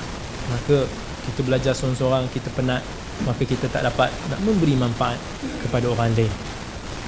[0.54, 0.86] Maka
[1.28, 2.86] kita belajar seorang-seorang kita penat
[3.26, 5.18] maka kita tak dapat nak memberi manfaat
[5.66, 6.30] kepada orang lain.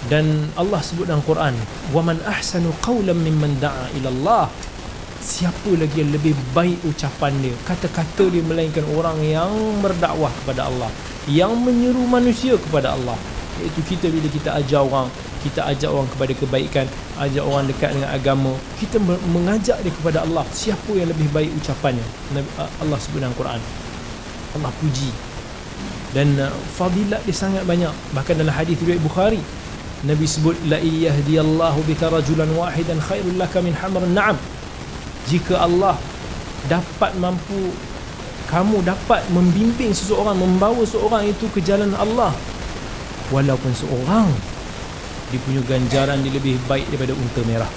[0.09, 1.53] Dan Allah sebut dalam Quran
[1.93, 4.43] waman ahsanu qawlan mimman da'a ila Allah
[5.20, 7.55] siapa lagi yang lebih baik ucapan dia?
[7.67, 9.51] Kata-kata dia melainkan orang yang
[9.84, 10.91] berdakwah kepada Allah
[11.30, 13.20] yang menyeru manusia kepada Allah.
[13.59, 18.11] Iaitu kita bila kita ajar orang kita ajak orang kepada kebaikan ajak orang dekat dengan
[18.11, 20.43] agama kita mengajak dia kepada Allah.
[20.51, 22.03] Siapa yang lebih baik ucapannya?
[22.80, 23.59] Allah sebut dalam Quran.
[24.55, 25.11] Allah puji.
[26.09, 27.91] Dan uh, fadilat dia sangat banyak.
[28.15, 29.39] Bahkan dalam hadis riwayat Bukhari
[29.99, 34.39] Nabi sebut la iyahdiyallahu bika rajulan wahidan khairul laka min hamrin na'am
[35.30, 35.95] jika Allah
[36.65, 37.69] dapat mampu
[38.49, 42.34] kamu dapat membimbing seseorang membawa seseorang itu ke jalan Allah.
[43.30, 44.25] Walaupun seorang
[45.30, 47.69] dia punya ganjaran dia lebih baik daripada unta merah.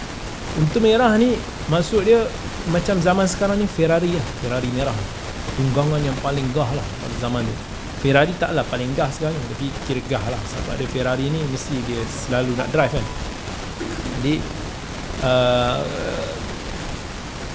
[0.56, 1.36] Unta merah ni
[1.68, 2.24] maksud dia
[2.72, 4.26] macam zaman sekarang ni Ferrari lah.
[4.40, 4.96] Ferrari merah.
[5.60, 7.54] Tunggangan yang paling gah lah pada zaman tu
[8.00, 10.40] Ferrari taklah paling gah sekarang tapi kira gah lah.
[10.40, 13.04] Sebab ada Ferrari ni mesti dia selalu nak drive kan.
[14.16, 14.34] Jadi
[15.20, 15.80] uh,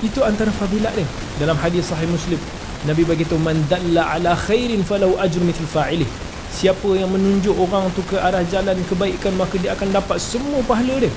[0.05, 1.07] itu antara fadilat dia.
[1.41, 2.37] Dalam hadis sahih muslim
[2.85, 6.05] Nabi beritahu man dalla ala khairin falau ajru mithl fa'ilih.
[6.53, 11.01] Siapa yang menunjuk orang tu ke arah jalan kebaikan maka dia akan dapat semua pahala
[11.01, 11.11] dia.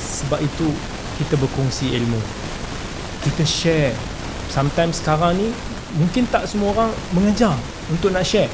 [0.00, 0.68] Sebab itu
[1.20, 2.20] kita berkongsi ilmu.
[3.22, 3.92] Kita share.
[4.48, 5.48] Sometimes sekarang ni
[5.96, 7.52] mungkin tak semua orang mengajar
[7.92, 8.48] untuk nak share.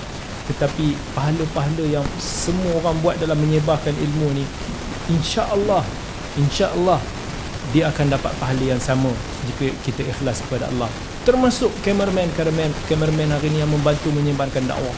[0.50, 4.44] Tetapi pahala-pahala yang semua orang buat dalam menyebarkan ilmu ni
[5.08, 5.84] insya-Allah
[6.36, 7.00] insya-Allah
[7.72, 9.12] dia akan dapat pahala yang sama
[9.44, 10.88] jika kita ikhlas kepada Allah.
[11.28, 14.96] Termasuk cameraman cameraman cameraman hari ni yang membantu menyebarkan dakwah.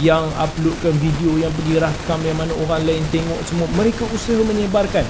[0.00, 5.04] Yang uploadkan video yang pergi rakam yang mana orang lain tengok semua mereka usaha menyebarkan.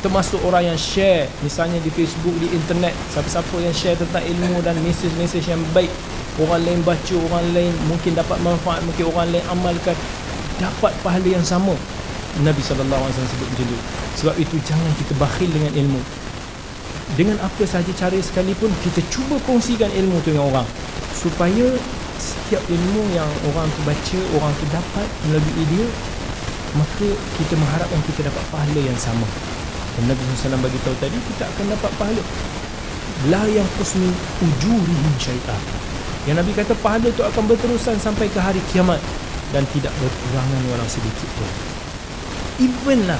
[0.00, 4.76] Termasuk orang yang share misalnya di Facebook di internet siapa-siapa yang share tentang ilmu dan
[4.80, 5.92] mesej-mesej yang baik.
[6.40, 9.96] Orang lain baca orang lain mungkin dapat manfaat mungkin orang lain amalkan
[10.56, 11.76] dapat pahala yang sama.
[12.40, 13.76] Nabi SAW sebut macam tu.
[14.24, 16.21] Sebab itu jangan kita bakhil dengan ilmu
[17.14, 20.68] dengan apa sahaja cara sekalipun kita cuba kongsikan ilmu tu dengan orang.
[21.16, 21.66] Supaya
[22.18, 25.86] setiap ilmu yang orang tu baca orang tu dapat melalui dia
[26.72, 27.04] maka
[27.36, 29.28] kita mengharapkan kita dapat pahala yang sama.
[30.00, 32.22] Dan Nabi SAW bagi tahu tadi kita akan dapat pahala.
[33.28, 34.08] La yang kusmi
[34.40, 35.60] ujurihim syaitan
[36.22, 39.02] yang Nabi kata pahala itu akan berterusan sampai ke hari kiamat
[39.50, 41.50] dan tidak berkurangan walau sedikit pun.
[42.62, 43.18] Even lah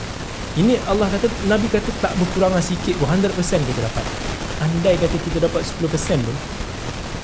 [0.53, 4.05] ini Allah kata Nabi kata tak berkurangan sikit pun 100% kita dapat.
[4.61, 5.89] Andai kata kita dapat 10%
[6.21, 6.37] pun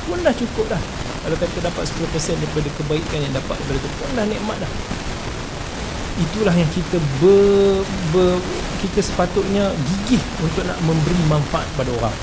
[0.09, 0.81] pun dah cukup dah.
[1.29, 4.73] Kalau kata dapat 10% daripada kebaikan yang dapat daripada itu pun dah nikmat dah.
[6.19, 7.85] Itulah yang kita ber,
[8.17, 8.41] ber,
[8.81, 12.17] kita sepatutnya gigih untuk nak memberi manfaat pada orang.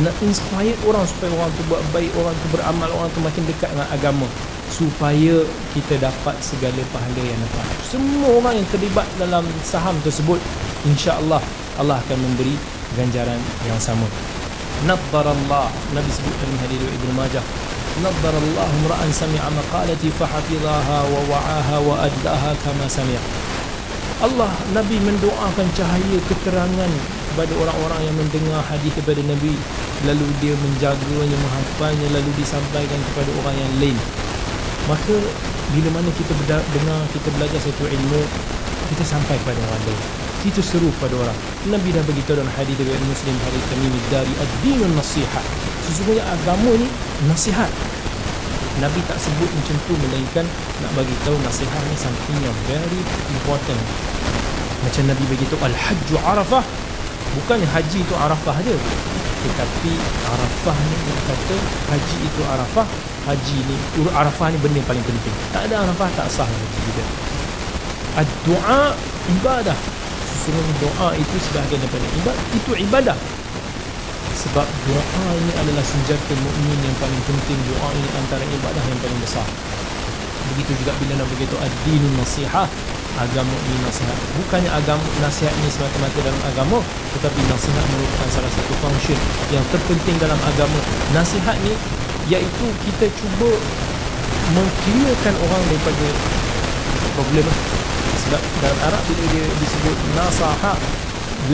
[0.00, 3.70] Nak inspire orang supaya orang tu buat baik orang tu beramal orang tu makin dekat
[3.76, 4.26] dengan agama
[4.70, 7.66] supaya kita dapat segala pahala yang dapat.
[7.86, 10.38] Semua orang yang terlibat dalam saham tersebut
[10.86, 11.40] insya-Allah
[11.76, 12.56] Allah akan memberi
[12.96, 13.38] ganjaran
[13.68, 14.06] yang sama.
[14.84, 17.44] Nadharallah Nabi sebut dalam hadis Ibnu Majah
[18.04, 23.20] nadharallahu ra'an sami'a maqalati fa wa wa'aha wa addaha kama sami'a.
[24.24, 26.92] Allah Nabi mendoakan cahaya keterangan
[27.32, 29.52] kepada orang-orang yang mendengar hadis daripada Nabi.
[30.04, 33.96] Lalu dia menjaganya menghafalnya lalu disampaikan kepada orang yang lain
[34.86, 35.14] maka
[35.74, 38.22] bila mana kita dengar kita belajar satu ilmu
[38.86, 40.00] kita sampai kepada orang lain.
[40.46, 41.34] Kita seru pada orang.
[41.66, 45.42] Nabi dah beritahu dalam hadis dari Muslim hadis Tamim dari ad-dinun nasihat.
[45.90, 46.86] Sesungguhnya agama ni
[47.26, 47.66] nasihat.
[48.78, 50.46] Nabi tak sebut macam tu melainkan
[50.84, 53.00] nak bagi tahu nasihat ni something yang very
[53.34, 53.82] important.
[54.86, 56.62] Macam Nabi bagi tahu al-hajju Arafah.
[57.42, 58.76] Bukannya haji itu Arafah aja.
[59.42, 59.92] Tetapi
[60.30, 61.56] Arafah ni dia kata
[61.90, 62.86] haji itu Arafah,
[63.26, 63.76] haji ni
[64.14, 65.34] Arafah ni benda yang paling penting.
[65.50, 67.04] Tak ada Arafah tak sah haji juga.
[68.22, 68.82] Ad-du'a
[69.38, 69.78] ibadah.
[70.24, 72.44] Sesungguhnya doa itu sebahagian daripada ibadah.
[72.54, 73.18] Itu ibadah
[74.36, 79.20] sebab doa ini adalah senjata mukmin yang paling penting doa ini antara ibadah yang paling
[79.24, 79.48] besar
[80.54, 82.70] begitu juga bila nak begitu ad-dinun nasihat
[83.16, 86.78] agama ini nasihat bukannya agama nasihat ini semata-mata dalam agama
[87.16, 89.18] tetapi nasihat merupakan salah satu function
[89.50, 90.78] yang terpenting dalam agama
[91.16, 91.74] nasihat ni
[92.26, 93.50] iaitu kita cuba
[94.54, 96.06] mengkliarkan orang daripada
[97.14, 97.46] problem.
[98.26, 100.78] Sebab dalam Arab bila dia disebut nasahat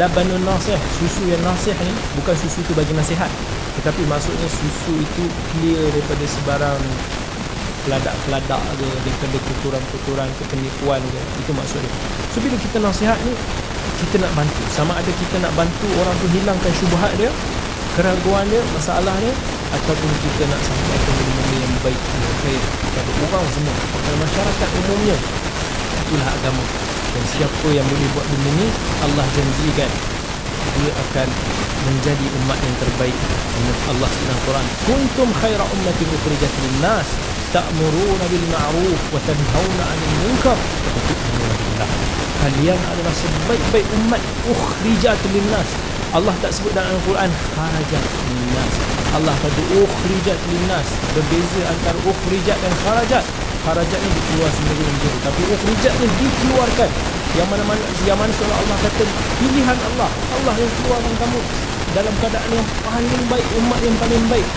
[0.00, 3.28] labanun nasih susu yang nasih ni bukan susu tu bagi nasihat.
[3.80, 6.80] Tetapi maksudnya susu itu clear daripada sebarang
[7.82, 11.20] peladak-peladak ke daripada kuturan-kuturan kepenipuan ke.
[11.44, 11.92] Itu maksudnya
[12.32, 13.32] so bila kita nasihat ni
[14.08, 14.62] kita nak bantu.
[14.72, 17.28] Sama ada kita nak bantu orang tu hilangkan syubhat dia
[18.00, 19.34] keraguan dia masalah dia
[19.72, 25.16] ataupun kita nak sampaikan benda-benda yang baik yang khair kepada orang semua kepada masyarakat umumnya.
[26.06, 26.64] Itulah agama.
[27.12, 28.68] Dan siapa yang boleh buat benda ni
[29.04, 29.90] Allah janjikan
[30.72, 31.28] dia akan
[31.82, 33.16] menjadi umat yang terbaik
[33.58, 34.66] menurut Allah dalam Quran.
[34.88, 37.08] Kuntum khaira ummatin ukhrijat lin nas
[37.52, 40.58] ta'muruna bil ma'ruf wa tanhauna 'anil munkar.
[42.42, 45.68] Kalian adalah sebaik-baik umat ukhrijat lin nas
[46.12, 52.56] Allah tak sebut dalam Al-Quran lin nas Allah kata ukhrijat lin nas berbeza antara ukhrijat
[52.56, 53.24] dan kharajat.
[53.62, 56.90] Harajatnya dikeluar sendiri sendiri tapi ukhrijatnya dikeluarkan.
[57.32, 59.04] Yang mana mana yang mana surah Allah kata
[59.36, 60.10] pilihan Allah.
[60.10, 61.38] Allah yang keluarkan kamu
[61.92, 64.48] dalam keadaan yang paling baik umat yang paling baik.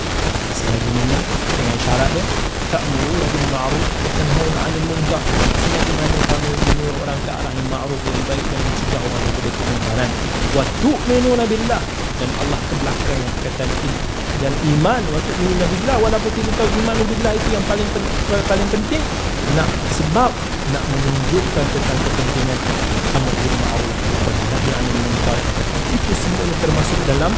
[0.55, 1.17] Selagi mana
[1.59, 2.23] dengan syarat dia
[2.71, 5.21] ta'muru bil ma'ruf wa tanhauna 'anil munkar.
[5.67, 9.49] Selagi mana kamu menyuruh orang ke arah yang ma'ruf yang baik dan mencegah orang daripada
[9.51, 10.09] kemungkaran
[10.55, 11.81] wa tu'minuna billah.
[12.15, 13.63] Dan Allah ke belakang yang kata
[14.43, 17.87] dan iman wa tu'minuna billah walaupun kita tahu iman billah itu yang paling
[18.47, 19.03] paling penting
[19.55, 20.31] nak sebab
[20.75, 22.59] nak menunjukkan tentang kepentingan
[23.15, 23.95] amr bil ma'ruf
[24.27, 25.37] wa nahi 'anil munkar
[25.95, 27.31] itu semuanya termasuk dalam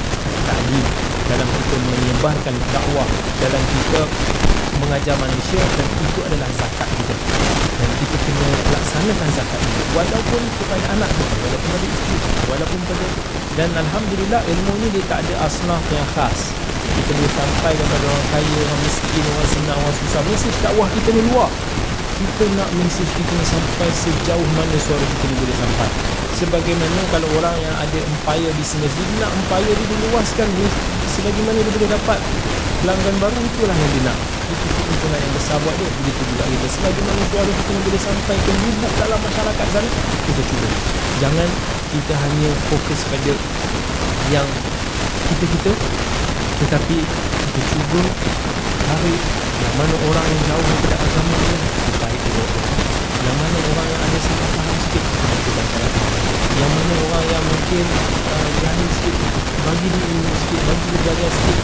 [0.48, 0.86] ta'lim
[1.28, 3.08] dalam kita menyebarkan dakwah
[3.44, 4.02] dalam kita
[4.78, 7.16] mengajar manusia dan itu adalah zakat kita.
[7.78, 9.82] Dan kita kena laksanakan zakat ini.
[9.94, 12.18] Walaupun kepada anak kita walaupun pada isteri
[12.48, 13.06] walaupun pada
[13.58, 16.54] dan Alhamdulillah ilmu ni dia tak ada asnaf yang khas
[16.98, 20.22] kita boleh sampai kepada orang kaya, orang miskin, orang senang, orang susah.
[20.26, 21.50] Mesej dakwah kita ni luar.
[22.18, 25.90] Kita nak mesej kita ni sampai sejauh mana suara kita ni boleh sampai.
[26.38, 30.70] Sebagaimana kalau orang yang ada empire business dia nak empire dia diluaskan dia
[31.14, 32.20] sebagaimana dia boleh dapat
[32.82, 34.18] pelanggan baru itulah yang dia nak.
[34.48, 35.90] Itu keuntungan yang besar buat dia.
[36.02, 36.68] Begitu juga kita.
[36.82, 39.90] Sebagaimana suara kita ni boleh sampai ke lubuk dalam masyarakat sana
[40.26, 40.68] kita cuba.
[41.22, 41.50] Jangan
[41.94, 43.34] kita hanya fokus pada
[44.34, 44.48] yang
[45.28, 45.72] kita-kita
[46.58, 48.02] tetapi kita cuba
[48.82, 49.14] cari
[49.62, 51.54] yang mana orang yang jauh daripada agama ni
[52.02, 52.46] baik dia
[53.22, 55.86] yang mana orang yang ada salah faham sikit kita baca
[56.58, 59.18] yang mana orang yang mungkin uh, jahil sikit
[59.70, 61.58] bagi dia ilmu sikit bagi dia belajar sikit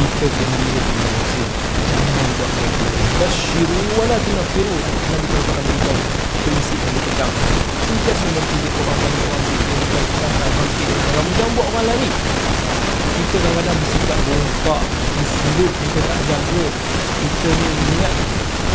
[0.00, 1.46] kita gembira dengan manusia
[1.92, 2.86] jangan buat mereka
[3.20, 4.76] basyiru wala tunafiru.
[4.80, 5.98] Nabi SAW beritahu
[6.40, 7.32] prinsip yang dipegang
[7.84, 9.68] sentiasa mempunyai orang banyak orang bikin
[10.16, 12.08] orang bangkit orang jangan buat orang lari
[13.20, 16.64] kita kadang-kadang bersikap bongkak bersuluk kita tak jaga
[17.20, 17.68] kita ni
[18.00, 18.14] niat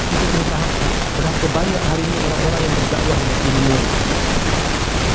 [0.05, 0.71] kita kena faham
[1.15, 3.77] berapa banyak hari ni orang-orang yang berdakwah dengan ilmu?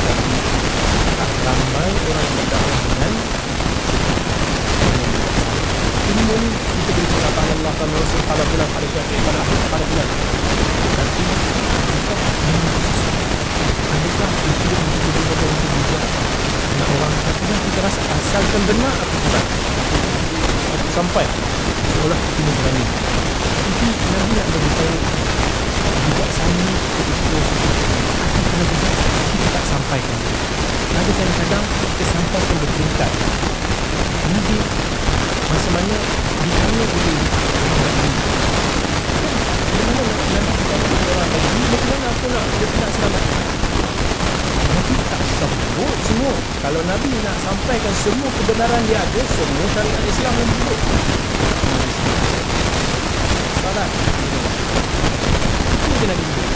[0.01, 3.13] Tapi tak ramai orang yang berdakwah dengan
[6.11, 6.35] ilmu.
[6.41, 10.07] Ni kita boleh cakap Allah pada Rasul pada bulan pada syafiq pada akhir pada bulan.
[13.91, 16.30] Adakah itu yang kita boleh buat untuk bijak
[16.81, 19.45] nak orang kata kita rasa asalkan benar aku buat
[20.73, 21.25] aku sampai.
[21.93, 22.83] Seolah kita ni berani.
[23.61, 24.97] Tapi Nabi nak beritahu
[26.01, 27.37] bijaksana ketika
[28.17, 28.93] ada bijak
[29.29, 29.47] kita.
[29.51, 30.17] Tak sampaikan.
[30.91, 33.11] Ada kadang-kadang kita sampaikan berperingkat
[34.31, 34.57] Nabi
[35.51, 35.97] masa mana
[36.41, 37.13] ditanya oleh
[37.61, 38.11] orang tadi
[39.69, 40.23] bagaimana Nabi
[40.55, 43.23] ditanya oleh orang tadi bagaimana aku nak dia nak selamat?
[43.23, 43.60] Nabi
[45.09, 46.33] tak sebut semua.
[46.61, 50.79] Kalau Nabi nak sampaikan semua kebenaran dia ada semua syariat Islam yang disebut
[53.71, 53.89] salat
[55.71, 56.47] itu je Nabi sebut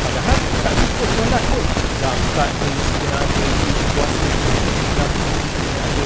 [0.00, 1.64] padahal tak cukup solat pun
[2.00, 3.44] zakat pun mesti ada
[3.92, 6.04] puasa pun mesti ada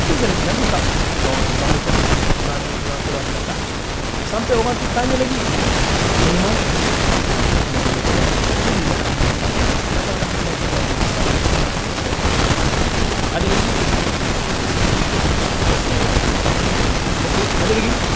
[0.00, 0.14] itu
[0.70, 0.84] tak.
[4.30, 5.38] Sampai orang tu tanya lagi.
[6.22, 6.58] Memang
[13.30, 13.46] ada
[17.70, 18.09] lagi